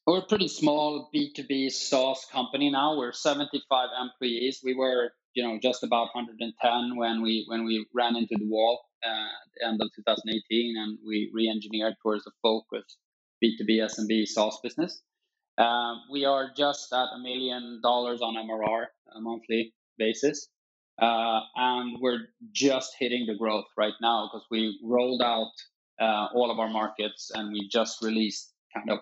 We're 0.07 0.19
a 0.19 0.27
pretty 0.27 0.49
small 0.49 1.11
B2B 1.15 1.71
SaaS 1.71 2.27
company 2.33 2.71
now. 2.71 2.97
We're 2.97 3.13
75 3.13 3.89
employees. 4.01 4.61
We 4.63 4.75
were, 4.75 5.11
you 5.35 5.43
know, 5.43 5.59
just 5.61 5.83
about 5.83 6.15
110 6.15 6.97
when 6.97 7.23
we 7.23 7.45
when 7.49 7.65
we 7.65 7.87
ran 7.95 8.17
into 8.17 8.37
the 8.39 8.47
wall 8.47 8.81
uh, 9.05 9.09
at 9.09 9.49
the 9.55 9.67
end 9.67 9.81
of 9.81 9.91
2018, 9.95 10.77
and 10.77 10.99
we 11.07 11.31
re-engineered 11.35 11.95
towards 12.03 12.27
a 12.27 12.31
focused 12.43 12.99
B2B 13.43 13.83
SMB 13.83 14.27
SaaS 14.27 14.59
business. 14.63 15.03
Uh, 15.59 15.95
we 16.11 16.25
are 16.25 16.51
just 16.57 16.93
at 16.93 17.09
a 17.15 17.19
million 17.19 17.81
dollars 17.83 18.21
on 18.21 18.35
MRR 18.35 18.87
monthly 19.21 19.73
basis. 19.99 20.49
Uh, 21.01 21.41
and 21.57 21.99
we're 22.01 22.29
just 22.53 22.95
hitting 22.99 23.27
the 23.27 23.35
growth 23.35 23.67
right 23.77 23.93
now 24.01 24.31
because 24.33 24.47
we 24.51 24.79
rolled 24.83 25.21
out 25.21 25.53
uh, 26.01 26.29
all 26.35 26.51
of 26.51 26.59
our 26.59 26.71
markets 26.71 27.31
and 27.35 27.53
we 27.53 27.69
just 27.69 28.03
released 28.03 28.53
kind 28.75 28.91
of 28.91 28.99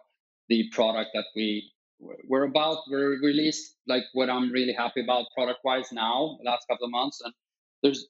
the 0.48 0.68
product 0.72 1.10
that 1.14 1.24
we 1.36 1.70
we're 2.28 2.44
about 2.44 2.78
we're 2.90 3.18
released 3.20 3.76
like 3.86 4.02
what 4.12 4.28
i'm 4.28 4.50
really 4.50 4.72
happy 4.72 5.00
about 5.02 5.24
product 5.34 5.60
wise 5.64 5.90
now 5.92 6.36
last 6.44 6.66
couple 6.68 6.84
of 6.84 6.90
months 6.90 7.20
and 7.24 7.32
there's 7.82 8.06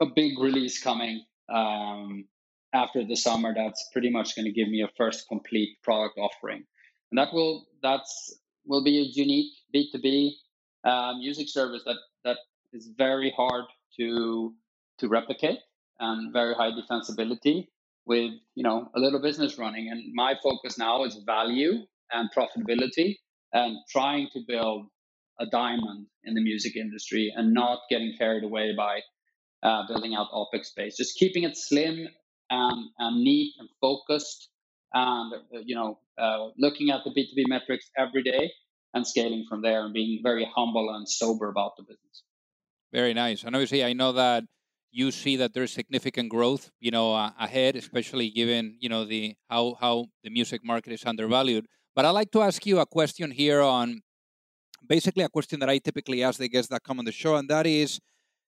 a 0.00 0.06
big 0.06 0.38
release 0.38 0.82
coming 0.82 1.24
um, 1.52 2.24
after 2.72 3.04
the 3.04 3.16
summer 3.16 3.52
that's 3.54 3.88
pretty 3.92 4.10
much 4.10 4.36
going 4.36 4.46
to 4.46 4.52
give 4.52 4.68
me 4.68 4.82
a 4.82 4.88
first 4.96 5.26
complete 5.28 5.76
product 5.82 6.18
offering 6.18 6.64
and 7.10 7.18
that 7.18 7.32
will 7.32 7.66
that's 7.82 8.38
will 8.66 8.84
be 8.84 8.98
a 8.98 9.02
unique 9.02 9.52
b2b 9.74 10.30
uh, 10.84 11.12
music 11.18 11.48
service 11.48 11.82
that 11.84 11.96
that 12.24 12.38
is 12.72 12.90
very 12.96 13.32
hard 13.36 13.64
to 13.98 14.54
to 14.98 15.08
replicate 15.08 15.58
and 15.98 16.32
very 16.32 16.54
high 16.54 16.70
defensibility 16.70 17.66
with 18.06 18.32
you 18.54 18.62
know 18.62 18.88
a 18.96 19.00
little 19.00 19.20
business 19.20 19.58
running 19.58 19.88
and 19.90 20.02
my 20.14 20.34
focus 20.42 20.78
now 20.78 21.04
is 21.04 21.16
value 21.26 21.84
and 22.12 22.30
profitability 22.36 23.16
and 23.52 23.76
trying 23.90 24.28
to 24.32 24.40
build 24.46 24.86
a 25.40 25.46
diamond 25.46 26.06
in 26.24 26.34
the 26.34 26.42
music 26.42 26.76
industry 26.76 27.32
and 27.34 27.52
not 27.52 27.80
getting 27.88 28.14
carried 28.18 28.44
away 28.44 28.74
by 28.76 29.00
uh, 29.62 29.86
building 29.88 30.14
out 30.14 30.28
OPEX 30.32 30.66
space. 30.66 30.96
Just 30.96 31.16
keeping 31.18 31.44
it 31.44 31.56
slim 31.56 32.06
and, 32.50 32.88
and 32.98 33.22
neat 33.22 33.54
and 33.58 33.68
focused, 33.80 34.50
and 34.92 35.32
uh, 35.34 35.60
you 35.64 35.74
know, 35.74 35.98
uh, 36.18 36.48
looking 36.58 36.90
at 36.90 37.00
the 37.04 37.10
B2B 37.10 37.48
metrics 37.48 37.90
every 37.96 38.22
day 38.22 38.50
and 38.94 39.06
scaling 39.06 39.44
from 39.48 39.62
there, 39.62 39.84
and 39.84 39.94
being 39.94 40.20
very 40.22 40.46
humble 40.54 40.94
and 40.94 41.08
sober 41.08 41.48
about 41.48 41.76
the 41.76 41.82
business. 41.82 42.24
Very 42.92 43.14
nice. 43.14 43.44
And 43.44 43.54
obviously, 43.54 43.84
I 43.84 43.92
know 43.92 44.12
that 44.12 44.44
you 44.90 45.10
see 45.10 45.36
that 45.36 45.54
there's 45.54 45.72
significant 45.72 46.28
growth, 46.28 46.70
you 46.80 46.90
know, 46.90 47.14
uh, 47.14 47.30
ahead, 47.38 47.76
especially 47.76 48.30
given 48.30 48.76
you 48.80 48.88
know 48.88 49.04
the 49.04 49.34
how 49.48 49.76
how 49.80 50.06
the 50.24 50.30
music 50.30 50.64
market 50.64 50.92
is 50.92 51.04
undervalued. 51.04 51.66
But 51.94 52.04
I'd 52.04 52.10
like 52.10 52.30
to 52.32 52.42
ask 52.42 52.64
you 52.66 52.78
a 52.80 52.86
question 52.86 53.30
here 53.30 53.60
on 53.60 54.00
basically 54.86 55.22
a 55.22 55.28
question 55.28 55.60
that 55.60 55.70
I 55.70 55.78
typically 55.78 56.22
ask 56.22 56.38
the 56.38 56.48
guests 56.48 56.70
that 56.70 56.82
come 56.82 56.98
on 56.98 57.04
the 57.04 57.12
show, 57.12 57.36
and 57.36 57.48
that 57.50 57.66
is, 57.66 58.00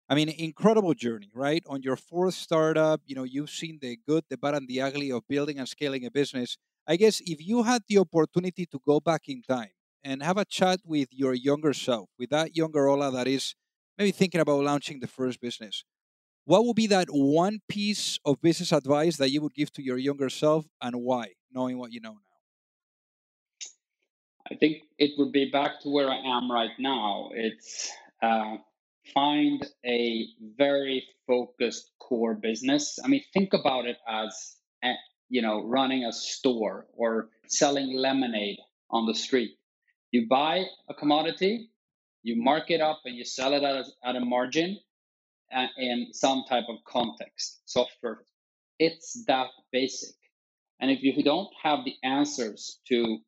I 0.08 0.14
mean, 0.14 0.28
incredible 0.28 0.94
journey, 0.94 1.30
right? 1.34 1.62
On 1.68 1.82
your 1.82 1.96
fourth 1.96 2.34
startup, 2.34 3.00
you 3.06 3.14
know, 3.14 3.24
you've 3.24 3.50
seen 3.50 3.78
the 3.80 3.98
good, 4.08 4.24
the 4.28 4.36
bad, 4.36 4.54
and 4.54 4.68
the 4.68 4.80
ugly 4.80 5.12
of 5.12 5.22
building 5.28 5.58
and 5.58 5.68
scaling 5.68 6.04
a 6.06 6.10
business. 6.10 6.56
I 6.86 6.96
guess 6.96 7.20
if 7.24 7.40
you 7.40 7.62
had 7.62 7.82
the 7.88 7.98
opportunity 7.98 8.66
to 8.66 8.80
go 8.84 8.98
back 8.98 9.22
in 9.28 9.42
time 9.42 9.70
and 10.04 10.22
have 10.22 10.36
a 10.36 10.44
chat 10.44 10.80
with 10.84 11.08
your 11.12 11.34
younger 11.34 11.72
self, 11.72 12.08
with 12.18 12.30
that 12.30 12.56
younger 12.56 12.88
Ola 12.88 13.10
that 13.12 13.26
is 13.26 13.54
maybe 13.98 14.10
thinking 14.10 14.40
about 14.40 14.64
launching 14.64 15.00
the 15.00 15.06
first 15.06 15.40
business, 15.40 15.84
what 16.44 16.64
would 16.64 16.76
be 16.76 16.88
that 16.88 17.08
one 17.10 17.60
piece 17.68 18.18
of 18.24 18.40
business 18.40 18.72
advice 18.72 19.16
that 19.16 19.30
you 19.30 19.40
would 19.42 19.54
give 19.54 19.72
to 19.74 19.82
your 19.82 19.98
younger 19.98 20.28
self 20.28 20.66
and 20.80 20.96
why, 20.96 21.32
knowing 21.52 21.78
what 21.78 21.92
you 21.92 22.00
know 22.00 22.12
now? 22.12 22.18
I 24.50 24.56
think 24.56 24.82
it 24.98 25.12
would 25.18 25.32
be 25.32 25.50
back 25.50 25.80
to 25.82 25.88
where 25.88 26.10
I 26.10 26.16
am 26.16 26.50
right 26.50 26.76
now. 26.78 27.30
It's 27.32 27.92
uh, 28.20 28.56
find 29.14 29.64
a 29.86 30.26
very 30.56 31.06
focused 31.26 31.90
core 32.00 32.34
business. 32.34 32.98
I 33.04 33.08
mean, 33.08 33.22
think 33.32 33.52
about 33.54 33.86
it 33.86 33.98
as 34.08 34.56
eh, 34.82 34.94
you 35.28 35.42
know 35.42 35.64
running 35.64 36.04
a 36.04 36.12
store 36.12 36.86
or 36.92 37.30
selling 37.46 37.94
lemonade 37.96 38.58
on 38.90 39.06
the 39.06 39.14
street. 39.14 39.52
You 40.12 40.28
buy 40.28 40.66
a 40.88 40.94
commodity, 40.94 41.70
you 42.22 42.40
mark 42.40 42.70
it 42.70 42.80
up, 42.82 43.00
and 43.06 43.16
you 43.16 43.24
sell 43.24 43.54
it 43.54 43.62
at 43.62 43.76
a, 43.76 43.84
at 44.04 44.16
a 44.16 44.20
margin 44.20 44.78
in 45.78 46.08
some 46.12 46.44
type 46.48 46.66
of 46.68 46.76
context, 46.86 47.62
software. 47.64 48.20
It's 48.78 49.24
that 49.26 49.48
basic. 49.72 50.14
And 50.80 50.90
if 50.90 51.02
you 51.02 51.22
don't 51.22 51.48
have 51.62 51.80
the 51.84 51.94
answers 52.04 52.78
to 52.88 53.18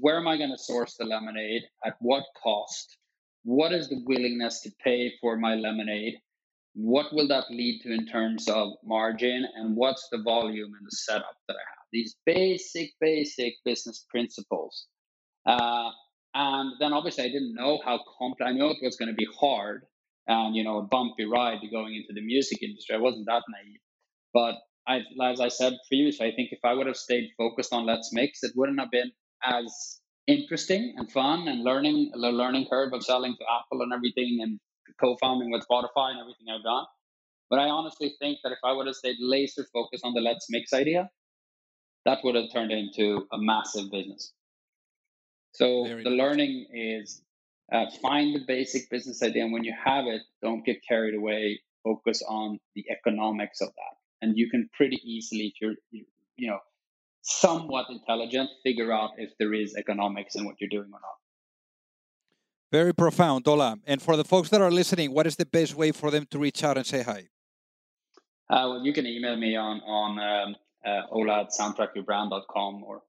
where 0.00 0.16
am 0.16 0.28
I 0.28 0.38
going 0.38 0.50
to 0.50 0.58
source 0.58 0.96
the 0.96 1.04
lemonade, 1.04 1.62
at 1.84 1.96
what 2.00 2.24
cost, 2.42 2.96
what 3.44 3.72
is 3.72 3.88
the 3.88 4.02
willingness 4.06 4.60
to 4.62 4.70
pay 4.82 5.12
for 5.20 5.36
my 5.36 5.56
lemonade, 5.56 6.14
what 6.74 7.12
will 7.12 7.28
that 7.28 7.50
lead 7.50 7.80
to 7.82 7.92
in 7.92 8.06
terms 8.06 8.48
of 8.48 8.74
margin, 8.84 9.46
and 9.56 9.76
what's 9.76 10.08
the 10.10 10.22
volume 10.22 10.72
and 10.72 10.86
the 10.86 10.96
setup 10.96 11.36
that 11.48 11.54
I 11.54 11.66
have. 11.68 11.86
These 11.92 12.16
basic, 12.24 12.92
basic 13.00 13.54
business 13.64 14.06
principles. 14.08 14.86
Uh, 15.44 15.90
and 16.34 16.72
then 16.80 16.92
obviously 16.92 17.24
I 17.24 17.28
didn't 17.28 17.54
know 17.54 17.80
how 17.84 18.00
complex. 18.18 18.48
I 18.48 18.52
know 18.52 18.70
it 18.70 18.78
was 18.82 18.96
going 18.96 19.10
to 19.10 19.14
be 19.14 19.26
hard 19.38 19.82
and 20.26 20.54
you 20.54 20.64
know 20.64 20.78
a 20.78 20.82
bumpy 20.82 21.24
ride 21.24 21.58
going 21.70 21.94
into 21.94 22.12
the 22.14 22.24
music 22.24 22.62
industry. 22.62 22.94
I 22.96 22.98
wasn't 22.98 23.26
that 23.26 23.42
naive, 23.48 23.80
but 24.32 24.56
I, 24.86 25.02
as 25.30 25.40
I 25.40 25.48
said 25.48 25.74
previously, 25.88 26.26
I 26.26 26.34
think 26.34 26.50
if 26.52 26.60
I 26.64 26.72
would 26.72 26.86
have 26.86 26.96
stayed 26.96 27.30
focused 27.38 27.72
on 27.72 27.86
Let's 27.86 28.10
Mix, 28.12 28.42
it 28.42 28.52
wouldn't 28.56 28.80
have 28.80 28.90
been 28.90 29.12
as 29.44 30.00
interesting 30.26 30.94
and 30.96 31.10
fun 31.10 31.48
and 31.48 31.62
learning 31.62 32.10
the 32.12 32.30
learning 32.30 32.66
curve 32.70 32.92
of 32.92 33.04
selling 33.04 33.34
to 33.38 33.44
Apple 33.44 33.82
and 33.82 33.92
everything 33.92 34.38
and 34.42 34.58
co-founding 35.00 35.50
with 35.50 35.64
Spotify 35.70 36.10
and 36.10 36.20
everything 36.20 36.46
I've 36.52 36.64
done. 36.64 36.84
But 37.50 37.58
I 37.58 37.68
honestly 37.68 38.14
think 38.20 38.38
that 38.42 38.52
if 38.52 38.58
I 38.64 38.72
would 38.72 38.86
have 38.86 38.96
stayed 38.96 39.16
laser 39.20 39.66
focused 39.72 40.04
on 40.04 40.14
the 40.14 40.20
Let's 40.20 40.46
Mix 40.50 40.72
idea, 40.72 41.10
that 42.04 42.18
would 42.24 42.34
have 42.34 42.52
turned 42.52 42.72
into 42.72 43.26
a 43.32 43.38
massive 43.38 43.90
business. 43.90 44.32
So 45.52 45.84
Very 45.84 46.04
the 46.04 46.10
nice. 46.10 46.18
learning 46.18 46.66
is 46.72 47.22
uh, 47.72 47.86
find 48.02 48.34
the 48.34 48.44
basic 48.46 48.90
business 48.90 49.22
idea, 49.22 49.44
and 49.44 49.52
when 49.52 49.64
you 49.64 49.74
have 49.84 50.06
it, 50.06 50.22
don't 50.42 50.64
get 50.64 50.78
carried 50.86 51.14
away. 51.14 51.60
Focus 51.84 52.22
on 52.28 52.58
the 52.74 52.84
economics 52.90 53.60
of 53.60 53.68
that, 53.68 53.96
and 54.26 54.36
you 54.36 54.50
can 54.50 54.68
pretty 54.76 55.00
easily, 55.02 55.46
if 55.46 55.54
you're, 55.60 55.74
you 56.36 56.50
know, 56.50 56.58
somewhat 57.22 57.86
intelligent, 57.88 58.50
figure 58.62 58.92
out 58.92 59.10
if 59.16 59.30
there 59.38 59.54
is 59.54 59.74
economics 59.76 60.34
in 60.34 60.44
what 60.44 60.56
you're 60.60 60.68
doing 60.70 60.90
or 60.92 61.00
not. 61.00 61.18
Very 62.72 62.94
profound, 62.94 63.48
Ola. 63.48 63.78
And 63.86 64.00
for 64.00 64.16
the 64.16 64.24
folks 64.24 64.48
that 64.50 64.60
are 64.60 64.70
listening, 64.70 65.12
what 65.12 65.26
is 65.26 65.36
the 65.36 65.46
best 65.46 65.74
way 65.74 65.90
for 65.90 66.10
them 66.10 66.26
to 66.30 66.38
reach 66.38 66.62
out 66.62 66.76
and 66.76 66.86
say 66.86 67.02
hi? 67.02 67.28
Uh, 68.48 68.66
well, 68.68 68.84
you 68.84 68.92
can 68.92 69.06
email 69.06 69.36
me 69.36 69.56
on 69.56 69.80
on 69.80 70.18
um, 70.18 70.56
uh, 70.84 71.02
ola 71.10 71.42
at 71.42 71.50
soundtrackyourbrand.com 71.58 72.82
or 72.84 73.02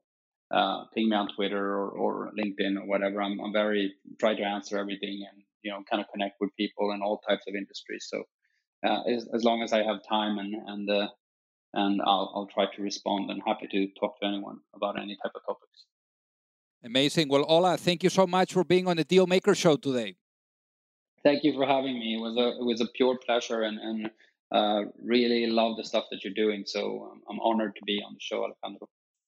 uh, 0.51 0.85
ping 0.93 1.09
me 1.09 1.15
on 1.15 1.29
Twitter 1.33 1.75
or, 1.77 1.89
or 1.89 2.31
LinkedIn 2.37 2.77
or 2.77 2.85
whatever. 2.85 3.21
I'm, 3.21 3.39
I'm 3.39 3.53
very 3.53 3.93
try 4.19 4.35
to 4.35 4.43
answer 4.43 4.77
everything 4.77 5.25
and 5.31 5.43
you 5.63 5.71
know 5.71 5.83
kind 5.89 6.01
of 6.01 6.09
connect 6.11 6.35
with 6.39 6.55
people 6.57 6.91
in 6.91 7.01
all 7.01 7.19
types 7.27 7.45
of 7.47 7.55
industries. 7.55 8.07
So 8.09 8.23
uh, 8.85 9.01
as, 9.03 9.27
as 9.33 9.43
long 9.43 9.61
as 9.61 9.73
I 9.73 9.83
have 9.83 9.99
time 10.07 10.37
and 10.37 10.53
and 10.67 10.89
uh, 10.89 11.07
and 11.73 12.01
I'll 12.01 12.31
I'll 12.35 12.49
try 12.53 12.65
to 12.75 12.81
respond 12.81 13.29
and 13.29 13.41
happy 13.45 13.67
to 13.71 13.87
talk 13.99 14.19
to 14.19 14.27
anyone 14.27 14.59
about 14.75 14.99
any 14.99 15.17
type 15.23 15.31
of 15.35 15.41
topics. 15.45 15.85
Amazing. 16.83 17.29
Well, 17.29 17.45
Ola, 17.47 17.77
thank 17.77 18.03
you 18.03 18.09
so 18.09 18.25
much 18.25 18.53
for 18.53 18.63
being 18.63 18.87
on 18.87 18.97
the 18.97 19.03
Deal 19.03 19.27
Maker 19.27 19.53
Show 19.53 19.77
today. 19.77 20.15
Thank 21.23 21.43
you 21.43 21.53
for 21.53 21.65
having 21.67 21.99
me. 21.99 22.15
It 22.15 22.21
was 22.21 22.35
a 22.35 22.59
it 22.59 22.65
was 22.65 22.81
a 22.81 22.87
pure 22.95 23.17
pleasure 23.25 23.61
and 23.61 23.77
and 23.79 24.09
uh, 24.51 24.89
really 25.01 25.47
love 25.47 25.77
the 25.77 25.83
stuff 25.83 26.05
that 26.11 26.23
you're 26.23 26.33
doing. 26.33 26.63
So 26.65 27.09
um, 27.09 27.21
I'm 27.29 27.39
honored 27.39 27.75
to 27.75 27.81
be 27.85 28.01
on 28.05 28.13
the 28.13 28.19
show, 28.19 28.43
Alejandro. 28.43 28.89